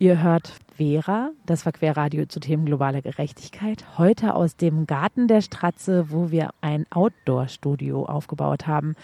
Ihr 0.00 0.22
hört 0.22 0.54
Vera, 0.78 1.32
das 1.44 1.66
war 1.66 1.72
Querradio 1.72 2.24
zu 2.24 2.40
Themen 2.40 2.64
globale 2.64 3.02
Gerechtigkeit. 3.02 3.98
Heute 3.98 4.34
aus 4.34 4.56
dem 4.56 4.86
Garten 4.86 5.28
der 5.28 5.42
Stratze, 5.42 6.10
wo 6.10 6.30
wir 6.30 6.52
ein 6.62 6.86
Outdoor-Studio 6.88 8.06
aufgebaut 8.06 8.66
haben. 8.66 8.96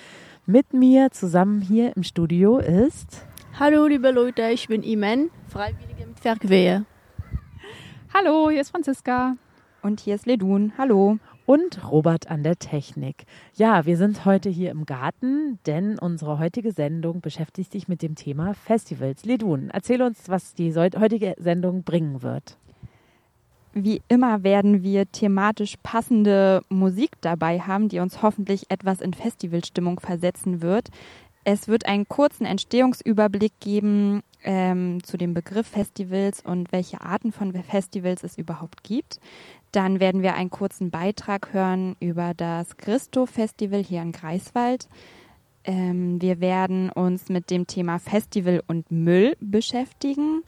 Mit 0.46 0.72
mir 0.72 1.10
zusammen 1.10 1.60
hier 1.60 1.94
im 1.98 2.02
Studio 2.02 2.56
ist. 2.56 3.26
Hallo, 3.60 3.86
liebe 3.86 4.10
Leute, 4.10 4.48
ich 4.48 4.68
bin 4.68 4.82
Imen, 4.82 5.28
Freiwillige 5.48 6.06
mit 6.06 6.18
Verquer. 6.18 6.86
Hallo, 8.14 8.48
hier 8.48 8.62
ist 8.62 8.70
Franziska. 8.70 9.36
Und 9.82 10.00
hier 10.00 10.14
ist 10.14 10.24
Ledun. 10.24 10.72
Hallo 10.78 11.18
und 11.46 11.90
Robert 11.90 12.28
an 12.28 12.42
der 12.42 12.56
Technik. 12.56 13.24
Ja, 13.54 13.86
wir 13.86 13.96
sind 13.96 14.24
heute 14.24 14.50
hier 14.50 14.70
im 14.70 14.84
Garten, 14.84 15.58
denn 15.64 15.98
unsere 15.98 16.38
heutige 16.38 16.72
Sendung 16.72 17.20
beschäftigt 17.20 17.72
sich 17.72 17.88
mit 17.88 18.02
dem 18.02 18.16
Thema 18.16 18.54
Festivals. 18.54 19.24
Ledun, 19.24 19.70
erzähl 19.72 20.02
uns, 20.02 20.28
was 20.28 20.54
die 20.54 20.74
heutige 20.74 21.34
Sendung 21.38 21.84
bringen 21.84 22.22
wird. 22.22 22.58
Wie 23.72 24.00
immer 24.08 24.42
werden 24.42 24.82
wir 24.82 25.10
thematisch 25.12 25.76
passende 25.82 26.62
Musik 26.70 27.10
dabei 27.20 27.60
haben, 27.60 27.88
die 27.88 28.00
uns 28.00 28.22
hoffentlich 28.22 28.70
etwas 28.70 29.00
in 29.00 29.12
Festivalstimmung 29.12 30.00
versetzen 30.00 30.62
wird. 30.62 30.88
Es 31.44 31.68
wird 31.68 31.86
einen 31.86 32.08
kurzen 32.08 32.46
Entstehungsüberblick 32.46 33.52
geben 33.60 34.22
ähm, 34.42 35.04
zu 35.04 35.16
dem 35.16 35.34
Begriff 35.34 35.66
Festivals 35.66 36.40
und 36.40 36.72
welche 36.72 37.02
Arten 37.02 37.32
von 37.32 37.52
Festivals 37.52 38.24
es 38.24 38.38
überhaupt 38.38 38.82
gibt. 38.82 39.20
Dann 39.76 40.00
werden 40.00 40.22
wir 40.22 40.32
einen 40.32 40.48
kurzen 40.48 40.90
Beitrag 40.90 41.52
hören 41.52 41.96
über 42.00 42.32
das 42.32 42.78
Christo-Festival 42.78 43.84
hier 43.84 44.00
in 44.00 44.12
Greifswald. 44.12 44.88
Ähm, 45.64 46.18
wir 46.22 46.40
werden 46.40 46.88
uns 46.88 47.28
mit 47.28 47.50
dem 47.50 47.66
Thema 47.66 47.98
Festival 47.98 48.62
und 48.66 48.90
Müll 48.90 49.36
beschäftigen. 49.38 50.42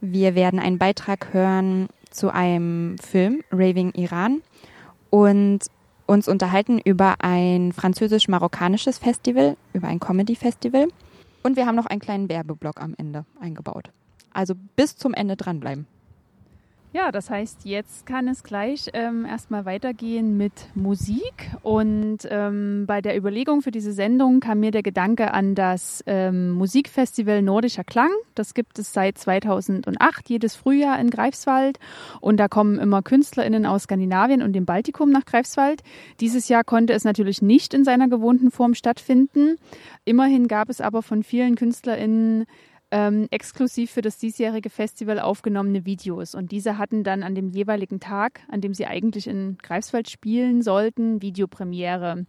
Wir 0.00 0.34
werden 0.34 0.58
einen 0.58 0.78
Beitrag 0.78 1.32
hören 1.32 1.86
zu 2.10 2.34
einem 2.34 2.98
Film, 2.98 3.44
Raving 3.52 3.92
Iran, 3.92 4.42
und 5.10 5.60
uns 6.06 6.26
unterhalten 6.26 6.80
über 6.80 7.14
ein 7.20 7.70
französisch-marokkanisches 7.72 8.98
Festival, 8.98 9.56
über 9.74 9.86
ein 9.86 10.00
Comedy-Festival. 10.00 10.88
Und 11.44 11.54
wir 11.54 11.66
haben 11.66 11.76
noch 11.76 11.86
einen 11.86 12.00
kleinen 12.00 12.28
Werbeblock 12.28 12.82
am 12.82 12.96
Ende 12.98 13.26
eingebaut. 13.40 13.92
Also 14.32 14.54
bis 14.74 14.96
zum 14.96 15.14
Ende 15.14 15.36
dranbleiben. 15.36 15.86
Ja, 16.94 17.10
das 17.10 17.30
heißt, 17.30 17.64
jetzt 17.64 18.04
kann 18.04 18.28
es 18.28 18.42
gleich 18.42 18.90
ähm, 18.92 19.24
erstmal 19.24 19.64
weitergehen 19.64 20.36
mit 20.36 20.52
Musik. 20.74 21.50
Und 21.62 22.18
ähm, 22.28 22.84
bei 22.86 23.00
der 23.00 23.16
Überlegung 23.16 23.62
für 23.62 23.70
diese 23.70 23.92
Sendung 23.92 24.40
kam 24.40 24.60
mir 24.60 24.72
der 24.72 24.82
Gedanke 24.82 25.32
an 25.32 25.54
das 25.54 26.04
ähm, 26.06 26.50
Musikfestival 26.50 27.40
Nordischer 27.40 27.82
Klang. 27.82 28.10
Das 28.34 28.52
gibt 28.52 28.78
es 28.78 28.92
seit 28.92 29.16
2008 29.16 30.28
jedes 30.28 30.54
Frühjahr 30.54 31.00
in 31.00 31.08
Greifswald. 31.08 31.78
Und 32.20 32.36
da 32.36 32.48
kommen 32.48 32.78
immer 32.78 33.00
KünstlerInnen 33.00 33.64
aus 33.64 33.84
Skandinavien 33.84 34.42
und 34.42 34.52
dem 34.52 34.66
Baltikum 34.66 35.08
nach 35.10 35.24
Greifswald. 35.24 35.82
Dieses 36.20 36.50
Jahr 36.50 36.62
konnte 36.62 36.92
es 36.92 37.04
natürlich 37.04 37.40
nicht 37.40 37.72
in 37.72 37.84
seiner 37.84 38.08
gewohnten 38.08 38.50
Form 38.50 38.74
stattfinden. 38.74 39.56
Immerhin 40.04 40.46
gab 40.46 40.68
es 40.68 40.82
aber 40.82 41.00
von 41.00 41.22
vielen 41.22 41.56
KünstlerInnen 41.56 42.44
ähm, 42.92 43.26
exklusiv 43.30 43.90
für 43.90 44.02
das 44.02 44.18
diesjährige 44.18 44.70
Festival 44.70 45.18
aufgenommene 45.18 45.86
Videos. 45.86 46.34
Und 46.34 46.52
diese 46.52 46.78
hatten 46.78 47.02
dann 47.02 47.22
an 47.22 47.34
dem 47.34 47.48
jeweiligen 47.48 47.98
Tag, 47.98 48.40
an 48.48 48.60
dem 48.60 48.74
sie 48.74 48.86
eigentlich 48.86 49.26
in 49.26 49.56
Greifswald 49.62 50.08
spielen 50.10 50.62
sollten, 50.62 51.22
Videopremiere. 51.22 52.26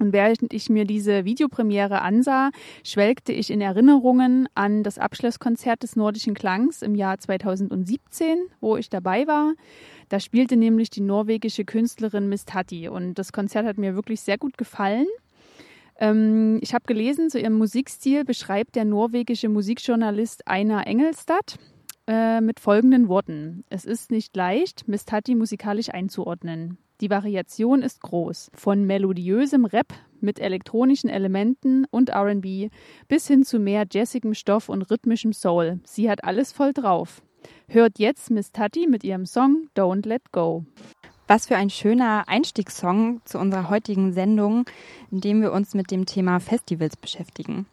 Und 0.00 0.12
während 0.12 0.52
ich 0.52 0.70
mir 0.70 0.84
diese 0.84 1.24
Videopremiere 1.24 2.00
ansah, 2.00 2.50
schwelgte 2.84 3.32
ich 3.32 3.50
in 3.50 3.60
Erinnerungen 3.60 4.48
an 4.54 4.82
das 4.82 4.98
Abschlusskonzert 4.98 5.82
des 5.82 5.96
Nordischen 5.96 6.34
Klangs 6.34 6.82
im 6.82 6.94
Jahr 6.94 7.18
2017, 7.18 8.38
wo 8.60 8.76
ich 8.76 8.88
dabei 8.88 9.26
war. 9.26 9.54
Da 10.08 10.20
spielte 10.20 10.56
nämlich 10.56 10.88
die 10.88 11.00
norwegische 11.00 11.64
Künstlerin 11.64 12.28
Miss 12.28 12.44
Tatti 12.44 12.88
und 12.88 13.14
das 13.14 13.32
Konzert 13.32 13.66
hat 13.66 13.76
mir 13.76 13.94
wirklich 13.94 14.20
sehr 14.20 14.38
gut 14.38 14.56
gefallen. 14.56 15.06
Ähm, 15.98 16.58
ich 16.62 16.74
habe 16.74 16.84
gelesen, 16.86 17.30
zu 17.30 17.40
ihrem 17.40 17.54
Musikstil 17.54 18.24
beschreibt 18.24 18.76
der 18.76 18.84
norwegische 18.84 19.48
Musikjournalist 19.48 20.46
Einar 20.46 20.86
Engelstad 20.86 21.58
äh, 22.06 22.40
mit 22.40 22.60
folgenden 22.60 23.08
Worten. 23.08 23.64
Es 23.68 23.84
ist 23.84 24.10
nicht 24.10 24.34
leicht, 24.36 24.86
Miss 24.86 25.04
Tati 25.04 25.34
musikalisch 25.34 25.90
einzuordnen. 25.90 26.78
Die 27.00 27.10
Variation 27.10 27.82
ist 27.82 28.00
groß. 28.00 28.50
Von 28.54 28.84
melodiösem 28.84 29.64
Rap 29.64 29.92
mit 30.20 30.40
elektronischen 30.40 31.08
Elementen 31.08 31.84
und 31.90 32.10
RB 32.10 32.70
bis 33.06 33.28
hin 33.28 33.44
zu 33.44 33.60
mehr 33.60 33.86
jazzigem 33.90 34.34
Stoff 34.34 34.68
und 34.68 34.82
rhythmischem 34.82 35.32
Soul. 35.32 35.78
Sie 35.84 36.10
hat 36.10 36.24
alles 36.24 36.52
voll 36.52 36.72
drauf. 36.72 37.22
Hört 37.68 37.98
jetzt 37.98 38.30
Miss 38.30 38.50
Tati 38.50 38.88
mit 38.88 39.04
ihrem 39.04 39.26
Song 39.26 39.68
Don't 39.76 40.08
Let 40.08 40.32
Go. 40.32 40.64
Was 41.28 41.46
für 41.46 41.56
ein 41.56 41.68
schöner 41.68 42.24
Einstiegssong 42.26 43.20
zu 43.26 43.38
unserer 43.38 43.68
heutigen 43.68 44.14
Sendung, 44.14 44.64
in 45.10 45.20
dem 45.20 45.42
wir 45.42 45.52
uns 45.52 45.74
mit 45.74 45.90
dem 45.90 46.06
Thema 46.06 46.40
Festivals 46.40 46.96
beschäftigen. 46.96 47.66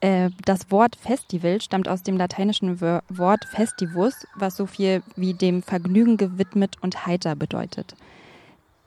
Äh, 0.00 0.30
das 0.44 0.70
Wort 0.70 0.94
Festival 0.94 1.60
stammt 1.60 1.88
aus 1.88 2.04
dem 2.04 2.16
lateinischen 2.16 2.80
Wort 2.80 3.44
festivus, 3.46 4.28
was 4.36 4.56
so 4.56 4.66
viel 4.66 5.02
wie 5.16 5.34
dem 5.34 5.64
Vergnügen 5.64 6.18
gewidmet 6.18 6.76
und 6.82 7.04
heiter 7.04 7.34
bedeutet. 7.34 7.96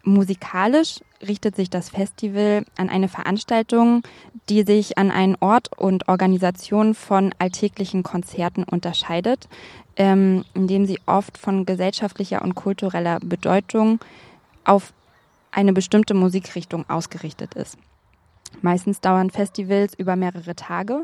Musikalisch 0.04 1.02
richtet 1.28 1.56
sich 1.56 1.70
das 1.70 1.90
Festival 1.90 2.66
an 2.78 2.90
eine 2.90 3.08
Veranstaltung, 3.08 4.04
die 4.50 4.64
sich 4.64 4.98
an 4.98 5.12
einen 5.12 5.36
Ort 5.40 5.78
und 5.78 6.08
Organisation 6.08 6.94
von 6.94 7.34
alltäglichen 7.40 8.04
Konzerten 8.04 8.64
unterscheidet, 8.64 9.48
ähm, 9.96 10.44
indem 10.54 10.86
sie 10.86 11.00
oft 11.06 11.38
von 11.38 11.66
gesellschaftlicher 11.66 12.42
und 12.42 12.56
kultureller 12.56 13.20
Bedeutung 13.20 14.00
auf 14.66 14.94
eine 15.52 15.74
bestimmte 15.74 16.14
Musikrichtung 16.14 16.90
ausgerichtet 16.90 17.54
ist. 17.54 17.78
Meistens 18.62 19.02
dauern 19.02 19.30
Festivals 19.30 19.94
über 19.94 20.16
mehrere 20.16 20.56
Tage 20.56 21.04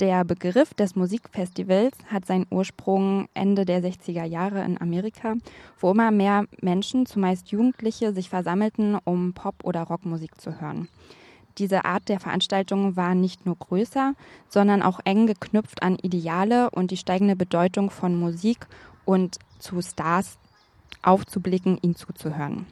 der 0.00 0.24
Begriff 0.24 0.74
des 0.74 0.94
Musikfestivals 0.94 1.96
hat 2.10 2.26
seinen 2.26 2.46
Ursprung 2.50 3.28
Ende 3.34 3.64
der 3.64 3.82
60er 3.82 4.24
Jahre 4.24 4.62
in 4.64 4.80
Amerika, 4.80 5.34
wo 5.78 5.90
immer 5.90 6.10
mehr 6.10 6.44
Menschen, 6.60 7.06
zumeist 7.06 7.48
Jugendliche, 7.48 8.12
sich 8.12 8.28
versammelten, 8.28 8.96
um 9.04 9.32
Pop- 9.32 9.64
oder 9.64 9.82
Rockmusik 9.82 10.40
zu 10.40 10.60
hören. 10.60 10.88
Diese 11.58 11.86
Art 11.86 12.08
der 12.08 12.20
Veranstaltung 12.20 12.96
war 12.96 13.14
nicht 13.14 13.46
nur 13.46 13.56
größer, 13.56 14.12
sondern 14.48 14.82
auch 14.82 15.00
eng 15.04 15.26
geknüpft 15.26 15.82
an 15.82 15.96
Ideale 15.96 16.70
und 16.70 16.90
die 16.90 16.98
steigende 16.98 17.36
Bedeutung 17.36 17.90
von 17.90 18.14
Musik 18.14 18.66
und 19.06 19.38
zu 19.58 19.80
Stars 19.80 20.38
aufzublicken, 21.02 21.78
ihnen 21.80 21.96
zuzuhören. 21.96 22.66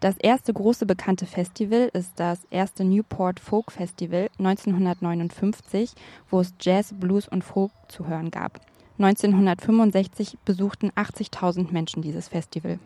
Das 0.00 0.16
erste 0.18 0.52
große 0.52 0.86
bekannte 0.86 1.26
Festival 1.26 1.90
ist 1.92 2.12
das 2.16 2.40
erste 2.50 2.84
Newport 2.84 3.40
Folk 3.40 3.72
Festival 3.72 4.28
1959, 4.38 5.92
wo 6.30 6.40
es 6.40 6.52
Jazz, 6.60 6.92
Blues 6.98 7.28
und 7.28 7.42
Folk 7.42 7.72
zu 7.88 8.06
hören 8.06 8.30
gab. 8.30 8.60
1965 8.98 10.38
besuchten 10.44 10.90
80.000 10.90 11.72
Menschen 11.72 12.02
dieses 12.02 12.28
Festival. 12.28 12.78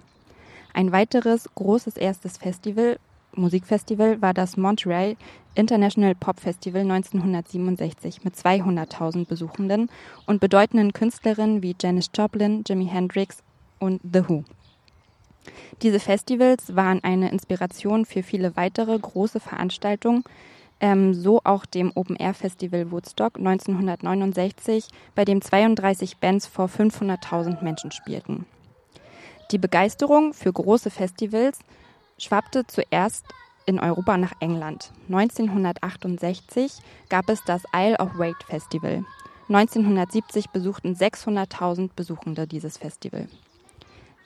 Ein 0.72 0.92
weiteres 0.92 1.48
großes 1.54 1.96
erstes 1.96 2.38
Festival, 2.38 2.98
Musikfestival, 3.34 4.22
war 4.22 4.32
das 4.32 4.56
Montreal 4.56 5.16
International 5.54 6.14
Pop 6.14 6.40
Festival 6.40 6.82
1967 6.82 8.24
mit 8.24 8.36
200.000 8.36 9.26
Besuchenden 9.26 9.90
und 10.26 10.40
bedeutenden 10.40 10.92
Künstlerinnen 10.92 11.62
wie 11.62 11.74
Janis 11.80 12.10
Joplin, 12.14 12.62
Jimi 12.66 12.86
Hendrix 12.86 13.42
und 13.78 14.00
The 14.04 14.28
Who. 14.28 14.44
Diese 15.82 16.00
Festivals 16.00 16.74
waren 16.76 17.02
eine 17.04 17.30
Inspiration 17.30 18.04
für 18.04 18.22
viele 18.22 18.56
weitere 18.56 18.98
große 18.98 19.40
Veranstaltungen, 19.40 20.24
ähm, 20.80 21.14
so 21.14 21.40
auch 21.44 21.66
dem 21.66 21.92
Open 21.94 22.16
Air 22.16 22.34
Festival 22.34 22.90
Woodstock 22.90 23.36
1969, 23.36 24.88
bei 25.14 25.24
dem 25.24 25.42
32 25.42 26.18
Bands 26.18 26.46
vor 26.46 26.66
500.000 26.66 27.62
Menschen 27.62 27.90
spielten. 27.90 28.46
Die 29.50 29.58
Begeisterung 29.58 30.34
für 30.34 30.52
große 30.52 30.90
Festivals 30.90 31.58
schwappte 32.18 32.66
zuerst 32.66 33.24
in 33.66 33.80
Europa 33.80 34.16
nach 34.16 34.32
England. 34.40 34.92
1968 35.08 36.72
gab 37.08 37.28
es 37.28 37.42
das 37.44 37.62
Isle 37.74 37.98
of 37.98 38.18
Wight 38.18 38.42
Festival. 38.46 39.04
1970 39.48 40.50
besuchten 40.50 40.94
600.000 40.94 41.90
Besuchende 41.96 42.46
dieses 42.46 42.76
Festival. 42.76 43.28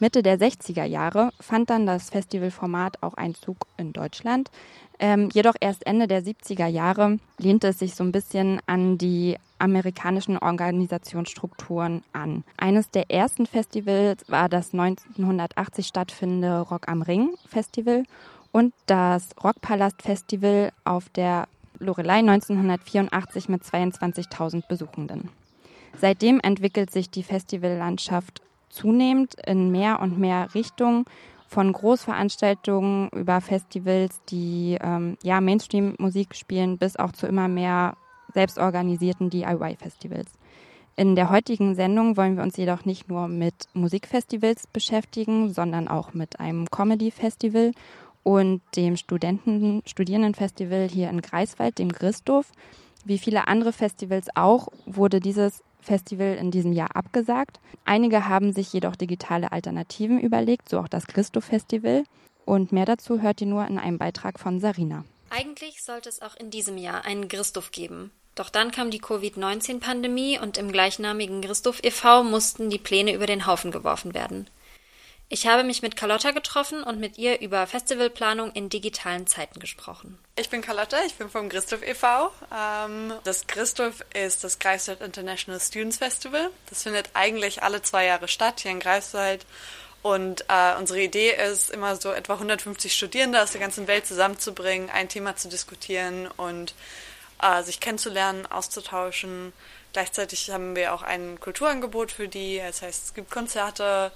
Mitte 0.03 0.25
der 0.25 0.37
60er 0.37 0.83
Jahre 0.83 1.31
fand 1.39 1.71
dann 1.71 1.87
das 1.87 2.11
Festivalformat 2.11 3.05
auch 3.05 3.15
Einzug 3.15 3.69
in 3.77 3.93
Deutschland. 3.93 4.51
Ähm, 4.99 5.29
jedoch 5.33 5.55
erst 5.61 5.87
Ende 5.87 6.09
der 6.09 6.25
70er 6.25 6.67
Jahre 6.67 7.21
lehnte 7.39 7.69
es 7.69 7.79
sich 7.79 7.95
so 7.95 8.03
ein 8.03 8.11
bisschen 8.11 8.61
an 8.67 8.99
die 8.99 9.37
amerikanischen 9.61 10.39
Organisationsstrukturen 10.39 12.03
an. 12.13 12.43
Eines 12.57 12.91
der 12.91 13.13
ersten 13.13 13.47
Festivals 13.47 14.29
war 14.29 14.49
das 14.49 14.73
1980 14.73 15.87
stattfindende 15.87 16.63
Rock 16.63 16.89
am 16.89 17.03
Ring 17.03 17.37
Festival 17.47 18.03
und 18.51 18.75
das 18.87 19.29
Rockpalast 19.45 20.03
Festival 20.03 20.73
auf 20.83 21.11
der 21.11 21.47
Lorelei 21.79 22.19
1984 22.19 23.49
mit 23.49 23.63
22.000 23.63 24.67
Besuchenden. 24.67 25.29
Seitdem 26.01 26.41
entwickelt 26.41 26.91
sich 26.91 27.09
die 27.09 27.23
Festivallandschaft 27.23 28.43
zunehmend 28.73 29.35
in 29.47 29.71
mehr 29.71 30.01
und 30.01 30.19
mehr 30.19 30.53
Richtungen 30.55 31.05
von 31.47 31.71
Großveranstaltungen 31.73 33.11
über 33.11 33.41
Festivals, 33.41 34.23
die 34.31 34.79
ähm, 34.81 35.19
ja 35.23 35.41
Mainstream-Musik 35.41 36.35
spielen, 36.35 36.79
bis 36.79 36.97
auch 36.97 37.13
zu 37.13 37.27
immer 37.27 37.47
mehr 37.47 37.97
selbstorganisierten 38.33 39.29
DIY-Festivals. 39.29 40.33
In 40.97 41.15
der 41.15 41.31
heutigen 41.31 41.75
Sendung 41.75 42.17
wollen 42.17 42.37
wir 42.37 42.43
uns 42.43 42.57
jedoch 42.57 42.85
nicht 42.85 43.09
nur 43.09 43.29
mit 43.29 43.55
Musikfestivals 43.75 44.67
beschäftigen, 44.67 45.53
sondern 45.53 45.89
auch 45.89 46.15
mit 46.15 46.41
einem 46.41 46.71
Comedy-Festival 46.71 47.73
und 48.23 48.63
dem 48.77 48.97
Studenten 48.97 49.83
Studierendenfestival 49.87 50.89
hier 50.89 51.11
in 51.11 51.21
Greifswald, 51.21 51.79
dem 51.79 51.93
Christoph. 51.93 52.53
Wie 53.05 53.19
viele 53.19 53.49
andere 53.49 53.73
Festivals 53.73 54.29
auch, 54.35 54.69
wurde 54.87 55.21
dieses 55.21 55.63
Festival 55.83 56.35
in 56.35 56.51
diesem 56.51 56.73
Jahr 56.73 56.97
abgesagt. 56.97 57.61
Einige 57.85 58.29
haben 58.29 58.53
sich 58.53 58.73
jedoch 58.73 58.97
digitale 58.97 59.53
Alternativen 59.53 60.21
überlegt, 60.21 60.69
so 60.69 60.79
auch 60.79 60.89
das 60.89 61.07
Christoph 61.07 61.45
Festival. 61.45 62.05
Und 62.45 62.73
mehr 62.73 62.87
dazu 62.87 63.21
hört 63.21 63.41
ihr 63.41 63.47
nur 63.47 63.67
in 63.67 63.79
einem 63.79 63.99
Beitrag 63.99 64.41
von 64.41 64.61
Sarina. 64.61 65.05
Eigentlich 65.31 65.83
sollte 65.83 66.09
es 66.09 66.23
auch 66.23 66.37
in 66.37 66.51
diesem 66.51 66.77
Jahr 66.79 67.05
einen 67.05 67.29
Christoph 67.29 67.71
geben. 67.71 68.11
Doch 68.35 68.49
dann 68.49 68.71
kam 68.71 68.91
die 68.91 68.99
Covid-19-Pandemie 68.99 70.39
und 70.39 70.57
im 70.57 70.73
gleichnamigen 70.73 71.43
Christoph 71.43 71.85
e.V. 71.85 72.25
mussten 72.25 72.71
die 72.71 72.79
Pläne 72.79 73.13
über 73.13 73.27
den 73.27 73.47
Haufen 73.47 73.71
geworfen 73.71 74.15
werden. 74.15 74.47
Ich 75.35 75.47
habe 75.47 75.65
mich 75.65 75.81
mit 75.81 75.97
Carlotta 75.97 76.33
getroffen 76.33 76.83
und 76.83 77.01
mit 77.01 77.17
ihr 77.17 77.41
über 77.41 77.67
Festivalplanung 77.67 78.53
in 78.53 78.69
digitalen 78.69 79.27
Zeiten 79.27 79.61
gesprochen. 79.61 80.19
Ich 80.37 80.51
bin 80.51 80.61
Carlotta, 80.61 80.99
ich 81.07 81.15
bin 81.15 81.31
vom 81.31 81.49
Christoph 81.49 81.83
e.V. 81.83 82.31
Ähm, 82.55 83.15
das 83.25 83.47
Christoph 83.47 84.05
ist 84.13 84.45
das 84.45 84.59
Greifswald 84.59 85.01
International 85.01 85.59
Students 85.59 85.97
Festival. 85.97 86.51
Das 86.69 86.83
findet 86.83 87.09
eigentlich 87.15 87.63
alle 87.63 87.81
zwei 87.81 88.05
Jahre 88.05 88.29
statt 88.29 88.61
hier 88.61 88.73
in 88.73 88.79
Greifswald. 88.79 89.47
Und 90.03 90.45
äh, 90.49 90.77
unsere 90.79 91.01
Idee 91.01 91.31
ist, 91.31 91.71
immer 91.71 91.97
so 91.97 92.13
etwa 92.13 92.35
150 92.35 92.93
Studierende 92.93 93.43
aus 93.43 93.53
der 93.53 93.61
ganzen 93.63 93.87
Welt 93.87 94.07
zusammenzubringen, 94.07 94.91
ein 94.91 95.09
Thema 95.09 95.35
zu 95.35 95.49
diskutieren 95.49 96.29
und 96.37 96.75
äh, 97.41 97.63
sich 97.63 97.81
kennenzulernen, 97.81 98.45
auszutauschen. 98.45 99.55
Gleichzeitig 99.95 100.51
haben 100.51 100.77
wir 100.77 100.93
auch 100.93 101.03
ein 101.03 101.41
Kulturangebot 101.41 102.13
für 102.13 102.29
die. 102.29 102.59
Das 102.59 102.83
heißt, 102.83 103.05
es 103.07 103.15
gibt 103.15 103.31
Konzerte 103.31 104.13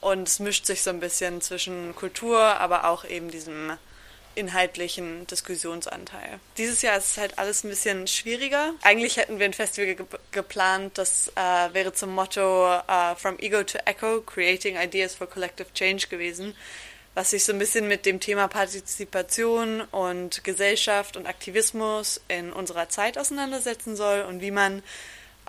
und 0.00 0.28
es 0.28 0.38
mischt 0.38 0.66
sich 0.66 0.82
so 0.82 0.90
ein 0.90 1.00
bisschen 1.00 1.40
zwischen 1.40 1.94
Kultur, 1.94 2.40
aber 2.40 2.84
auch 2.84 3.04
eben 3.04 3.30
diesem 3.30 3.72
inhaltlichen 4.34 5.26
Diskussionsanteil. 5.26 6.38
Dieses 6.56 6.82
Jahr 6.82 6.96
ist 6.96 7.10
es 7.10 7.18
halt 7.18 7.38
alles 7.38 7.64
ein 7.64 7.70
bisschen 7.70 8.06
schwieriger. 8.06 8.72
Eigentlich 8.82 9.16
hätten 9.16 9.38
wir 9.38 9.46
ein 9.46 9.52
Festival 9.52 9.94
ge 9.94 10.06
geplant, 10.30 10.96
das 10.98 11.32
äh, 11.34 11.74
wäre 11.74 11.92
zum 11.92 12.14
Motto 12.14 12.78
uh, 12.78 13.14
From 13.16 13.38
Ego 13.38 13.64
to 13.64 13.78
Echo, 13.84 14.20
Creating 14.22 14.76
Ideas 14.76 15.14
for 15.14 15.26
Collective 15.26 15.72
Change 15.74 16.06
gewesen 16.08 16.54
was 17.14 17.30
sich 17.30 17.44
so 17.44 17.52
ein 17.52 17.58
bisschen 17.58 17.88
mit 17.88 18.06
dem 18.06 18.20
Thema 18.20 18.48
Partizipation 18.48 19.80
und 19.90 20.44
Gesellschaft 20.44 21.16
und 21.16 21.26
Aktivismus 21.26 22.20
in 22.28 22.52
unserer 22.52 22.88
Zeit 22.88 23.18
auseinandersetzen 23.18 23.96
soll 23.96 24.22
und 24.22 24.40
wie 24.40 24.52
man 24.52 24.82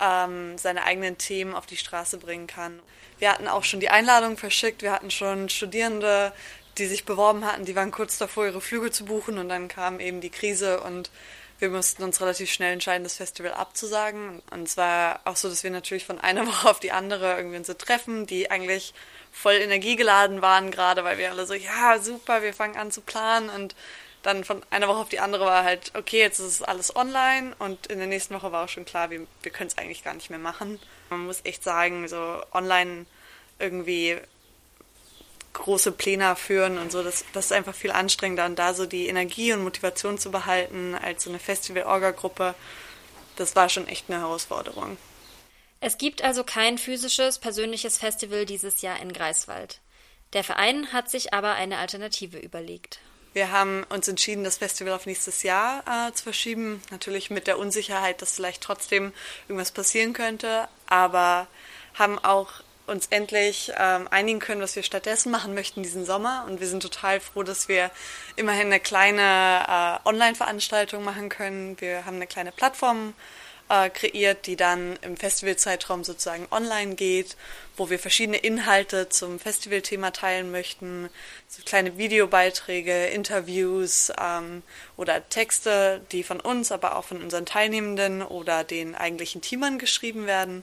ähm, 0.00 0.58
seine 0.58 0.84
eigenen 0.84 1.18
Themen 1.18 1.54
auf 1.54 1.66
die 1.66 1.76
Straße 1.76 2.18
bringen 2.18 2.46
kann. 2.46 2.80
Wir 3.22 3.30
hatten 3.30 3.46
auch 3.46 3.62
schon 3.62 3.78
die 3.78 3.88
Einladung 3.88 4.36
verschickt, 4.36 4.82
wir 4.82 4.90
hatten 4.90 5.12
schon 5.12 5.48
Studierende, 5.48 6.32
die 6.76 6.86
sich 6.86 7.04
beworben 7.04 7.44
hatten, 7.44 7.64
die 7.64 7.76
waren 7.76 7.92
kurz 7.92 8.18
davor, 8.18 8.46
ihre 8.46 8.60
Flüge 8.60 8.90
zu 8.90 9.04
buchen. 9.04 9.38
Und 9.38 9.48
dann 9.48 9.68
kam 9.68 10.00
eben 10.00 10.20
die 10.20 10.28
Krise 10.28 10.80
und 10.80 11.08
wir 11.60 11.70
mussten 11.70 12.02
uns 12.02 12.20
relativ 12.20 12.50
schnell 12.50 12.72
entscheiden, 12.72 13.04
das 13.04 13.18
Festival 13.18 13.54
abzusagen. 13.54 14.42
Und 14.50 14.64
es 14.64 14.76
war 14.76 15.20
auch 15.24 15.36
so, 15.36 15.48
dass 15.48 15.62
wir 15.62 15.70
natürlich 15.70 16.04
von 16.04 16.18
einer 16.20 16.44
Woche 16.48 16.68
auf 16.68 16.80
die 16.80 16.90
andere 16.90 17.36
irgendwie 17.36 17.58
unsere 17.58 17.78
Treffen, 17.78 18.26
die 18.26 18.50
eigentlich 18.50 18.92
voll 19.30 19.54
energiegeladen 19.54 20.42
waren 20.42 20.72
gerade, 20.72 21.04
weil 21.04 21.16
wir 21.16 21.30
alle 21.30 21.46
so, 21.46 21.54
ja, 21.54 22.00
super, 22.00 22.42
wir 22.42 22.52
fangen 22.52 22.76
an 22.76 22.90
zu 22.90 23.02
planen. 23.02 23.50
Und 23.50 23.76
dann 24.22 24.44
von 24.44 24.62
einer 24.70 24.88
Woche 24.88 24.98
auf 24.98 25.08
die 25.08 25.20
andere 25.20 25.44
war 25.44 25.64
halt, 25.64 25.92
okay, 25.94 26.18
jetzt 26.18 26.38
ist 26.38 26.46
es 26.46 26.62
alles 26.62 26.94
online 26.94 27.54
und 27.58 27.86
in 27.86 27.98
der 27.98 28.06
nächsten 28.06 28.34
Woche 28.34 28.52
war 28.52 28.64
auch 28.64 28.68
schon 28.68 28.84
klar, 28.84 29.10
wir, 29.10 29.26
wir 29.42 29.52
können 29.52 29.68
es 29.68 29.78
eigentlich 29.78 30.04
gar 30.04 30.14
nicht 30.14 30.30
mehr 30.30 30.38
machen. 30.38 30.78
Man 31.10 31.26
muss 31.26 31.40
echt 31.44 31.62
sagen, 31.62 32.08
so 32.08 32.42
online 32.52 33.06
irgendwie 33.58 34.18
große 35.52 35.92
Pläne 35.92 36.34
führen 36.36 36.78
und 36.78 36.90
so, 36.90 37.02
das, 37.02 37.24
das 37.32 37.46
ist 37.46 37.52
einfach 37.52 37.74
viel 37.74 37.90
anstrengender 37.90 38.46
und 38.46 38.58
da 38.58 38.74
so 38.74 38.86
die 38.86 39.06
Energie 39.06 39.52
und 39.52 39.62
Motivation 39.62 40.18
zu 40.18 40.30
behalten 40.30 40.94
als 40.94 41.24
so 41.24 41.30
eine 41.30 41.38
Festival-Orga-Gruppe, 41.38 42.54
das 43.36 43.54
war 43.54 43.68
schon 43.68 43.86
echt 43.86 44.08
eine 44.08 44.20
Herausforderung. 44.20 44.96
Es 45.80 45.98
gibt 45.98 46.22
also 46.22 46.44
kein 46.44 46.78
physisches, 46.78 47.38
persönliches 47.38 47.98
Festival 47.98 48.46
dieses 48.46 48.82
Jahr 48.82 49.00
in 49.00 49.12
Greifswald. 49.12 49.80
Der 50.32 50.44
Verein 50.44 50.92
hat 50.92 51.10
sich 51.10 51.34
aber 51.34 51.54
eine 51.54 51.78
Alternative 51.78 52.38
überlegt. 52.38 53.00
Wir 53.32 53.50
haben 53.50 53.84
uns 53.88 54.08
entschieden, 54.08 54.44
das 54.44 54.58
Festival 54.58 54.92
auf 54.92 55.06
nächstes 55.06 55.42
Jahr 55.42 55.82
äh, 55.86 56.12
zu 56.12 56.24
verschieben. 56.24 56.82
Natürlich 56.90 57.30
mit 57.30 57.46
der 57.46 57.58
Unsicherheit, 57.58 58.20
dass 58.20 58.34
vielleicht 58.34 58.62
trotzdem 58.62 59.12
irgendwas 59.48 59.72
passieren 59.72 60.12
könnte, 60.12 60.68
aber 60.86 61.46
haben 61.94 62.18
auch 62.18 62.50
uns 62.86 63.06
endlich 63.06 63.72
ähm, 63.78 64.08
einigen 64.10 64.38
können, 64.38 64.60
was 64.60 64.76
wir 64.76 64.82
stattdessen 64.82 65.30
machen 65.30 65.54
möchten 65.54 65.82
diesen 65.82 66.04
Sommer. 66.04 66.44
Und 66.48 66.60
wir 66.60 66.66
sind 66.66 66.82
total 66.82 67.20
froh, 67.20 67.42
dass 67.42 67.68
wir 67.68 67.90
immerhin 68.36 68.66
eine 68.66 68.80
kleine 68.80 70.00
äh, 70.04 70.08
Online-Veranstaltung 70.08 71.02
machen 71.04 71.28
können. 71.28 71.80
Wir 71.80 72.04
haben 72.04 72.16
eine 72.16 72.26
kleine 72.26 72.52
Plattform 72.52 73.14
äh, 73.68 73.90
kreiert, 73.90 74.46
die 74.46 74.56
dann 74.56 74.96
im 75.02 75.16
Festivalzeitraum 75.16 76.04
sozusagen 76.04 76.46
online 76.50 76.94
geht, 76.94 77.36
wo 77.76 77.90
wir 77.90 77.98
verschiedene 77.98 78.38
Inhalte 78.38 79.08
zum 79.08 79.38
Festivalthema 79.38 80.10
teilen 80.10 80.50
möchten, 80.50 81.08
so 81.48 81.62
kleine 81.64 81.96
Videobeiträge, 81.96 83.06
Interviews 83.06 84.12
ähm, 84.20 84.62
oder 84.96 85.28
Texte, 85.28 86.00
die 86.12 86.22
von 86.22 86.40
uns, 86.40 86.72
aber 86.72 86.96
auch 86.96 87.04
von 87.04 87.22
unseren 87.22 87.46
Teilnehmenden 87.46 88.22
oder 88.22 88.64
den 88.64 88.94
eigentlichen 88.94 89.40
Teamern 89.40 89.78
geschrieben 89.78 90.26
werden. 90.26 90.62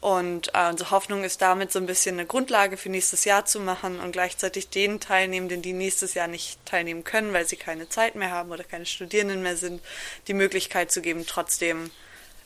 Und 0.00 0.54
äh, 0.54 0.68
unsere 0.68 0.92
Hoffnung 0.92 1.24
ist 1.24 1.42
damit 1.42 1.72
so 1.72 1.80
ein 1.80 1.86
bisschen 1.86 2.16
eine 2.16 2.26
Grundlage 2.26 2.76
für 2.76 2.88
nächstes 2.88 3.24
Jahr 3.24 3.46
zu 3.46 3.58
machen 3.58 3.98
und 3.98 4.12
gleichzeitig 4.12 4.68
den 4.68 5.00
Teilnehmenden, 5.00 5.60
die 5.60 5.72
nächstes 5.72 6.14
Jahr 6.14 6.28
nicht 6.28 6.64
teilnehmen 6.64 7.02
können, 7.02 7.32
weil 7.32 7.48
sie 7.48 7.56
keine 7.56 7.88
Zeit 7.88 8.14
mehr 8.14 8.30
haben 8.30 8.52
oder 8.52 8.62
keine 8.62 8.86
Studierenden 8.86 9.42
mehr 9.42 9.56
sind, 9.56 9.82
die 10.28 10.34
Möglichkeit 10.34 10.92
zu 10.92 11.02
geben, 11.02 11.24
trotzdem 11.26 11.90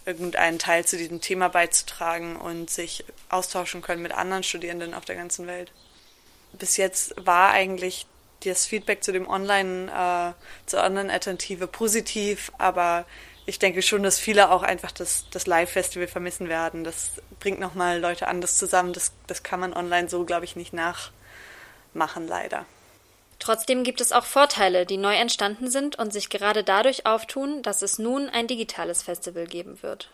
irgendeinen 0.04 0.58
Teil 0.58 0.84
zu 0.84 0.96
diesem 0.96 1.20
Thema 1.20 1.48
beizutragen 1.48 2.36
und 2.36 2.70
sich 2.70 3.04
austauschen 3.28 3.82
können 3.82 4.02
mit 4.02 4.12
anderen 4.12 4.42
Studierenden 4.42 4.94
auf 4.94 5.04
der 5.04 5.16
ganzen 5.16 5.46
Welt. 5.46 5.72
Bis 6.52 6.76
jetzt 6.76 7.14
war 7.24 7.50
eigentlich 7.50 8.06
das 8.44 8.66
Feedback 8.66 9.04
zu 9.04 9.12
dem 9.12 9.28
Online, 9.28 9.90
äh, 9.90 10.68
zur 10.68 10.82
Online-Alternative 10.82 11.66
positiv, 11.66 12.52
aber 12.58 13.06
ich 13.46 13.58
denke 13.58 13.82
schon, 13.82 14.02
dass 14.02 14.18
viele 14.18 14.50
auch 14.50 14.62
einfach 14.62 14.92
das, 14.92 15.26
das 15.30 15.46
Live-Festival 15.46 16.08
vermissen 16.08 16.48
werden. 16.48 16.84
Das 16.84 17.12
bringt 17.40 17.58
nochmal 17.58 17.98
Leute 18.00 18.28
anders 18.28 18.56
zusammen. 18.56 18.92
Das, 18.92 19.12
das 19.26 19.42
kann 19.42 19.60
man 19.60 19.72
online 19.72 20.08
so, 20.08 20.24
glaube 20.24 20.44
ich, 20.44 20.54
nicht 20.54 20.72
nachmachen, 20.72 22.28
leider. 22.28 22.66
Trotzdem 23.42 23.82
gibt 23.82 24.00
es 24.00 24.12
auch 24.12 24.24
Vorteile, 24.24 24.86
die 24.86 24.98
neu 24.98 25.16
entstanden 25.16 25.68
sind 25.68 25.98
und 25.98 26.12
sich 26.12 26.30
gerade 26.30 26.62
dadurch 26.62 27.06
auftun, 27.06 27.60
dass 27.62 27.82
es 27.82 27.98
nun 27.98 28.28
ein 28.28 28.46
digitales 28.46 29.02
Festival 29.02 29.48
geben 29.48 29.82
wird. 29.82 30.10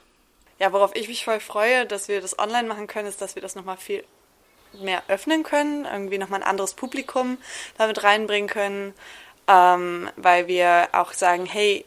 Ja, 0.59 0.73
worauf 0.73 0.97
ich 0.97 1.09
mich 1.09 1.27
voll 1.27 1.39
freue, 1.39 1.85
dass 1.85 2.09
wir 2.09 2.23
das 2.23 2.39
online 2.39 2.67
machen 2.67 2.87
können, 2.87 3.07
ist, 3.07 3.21
dass 3.21 3.35
wir 3.35 3.43
das 3.43 3.55
nochmal 3.55 3.77
viel 3.77 4.03
mehr 4.73 5.03
öffnen 5.09 5.43
können, 5.43 5.85
irgendwie 5.85 6.17
nochmal 6.17 6.41
ein 6.41 6.49
anderes 6.49 6.73
Publikum 6.73 7.37
damit 7.77 8.03
reinbringen 8.03 8.49
können, 8.49 8.95
ähm, 9.47 10.09
weil 10.17 10.47
wir 10.47 10.89
auch 10.93 11.13
sagen, 11.13 11.45
hey, 11.45 11.85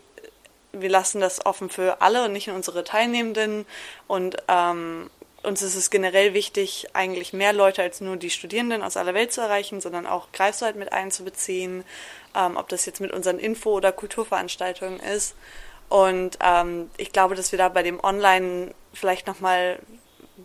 wir 0.73 0.89
lassen 0.89 1.21
das 1.21 1.43
offen 1.43 1.71
für 1.71 2.03
alle 2.03 2.23
und 2.23 2.33
nicht 2.33 2.45
nur 2.45 2.55
unsere 2.55 2.83
Teilnehmenden. 2.83 3.65
Und 4.05 4.37
ähm, 4.47 5.09
uns 5.43 5.61
ist 5.61 5.75
es 5.75 5.89
generell 5.89 6.33
wichtig, 6.33 6.87
eigentlich 6.93 7.33
mehr 7.33 7.53
Leute 7.53 7.81
als 7.81 8.01
nur 8.01 8.17
die 8.17 8.29
Studierenden 8.29 8.83
aus 8.83 8.97
aller 8.97 9.13
Welt 9.13 9.33
zu 9.33 9.41
erreichen, 9.41 9.81
sondern 9.81 10.05
auch 10.05 10.31
Greifswald 10.31 10.75
mit 10.75 10.93
einzubeziehen, 10.93 11.83
ähm, 12.35 12.57
ob 12.57 12.69
das 12.69 12.85
jetzt 12.85 13.01
mit 13.01 13.11
unseren 13.11 13.39
Info- 13.39 13.73
oder 13.73 13.91
Kulturveranstaltungen 13.91 14.99
ist. 14.99 15.35
Und 15.89 16.37
ähm, 16.41 16.89
ich 16.97 17.11
glaube, 17.11 17.35
dass 17.35 17.51
wir 17.51 17.59
da 17.59 17.69
bei 17.69 17.83
dem 17.83 18.01
Online 18.03 18.73
vielleicht 18.93 19.27
nochmal 19.27 19.79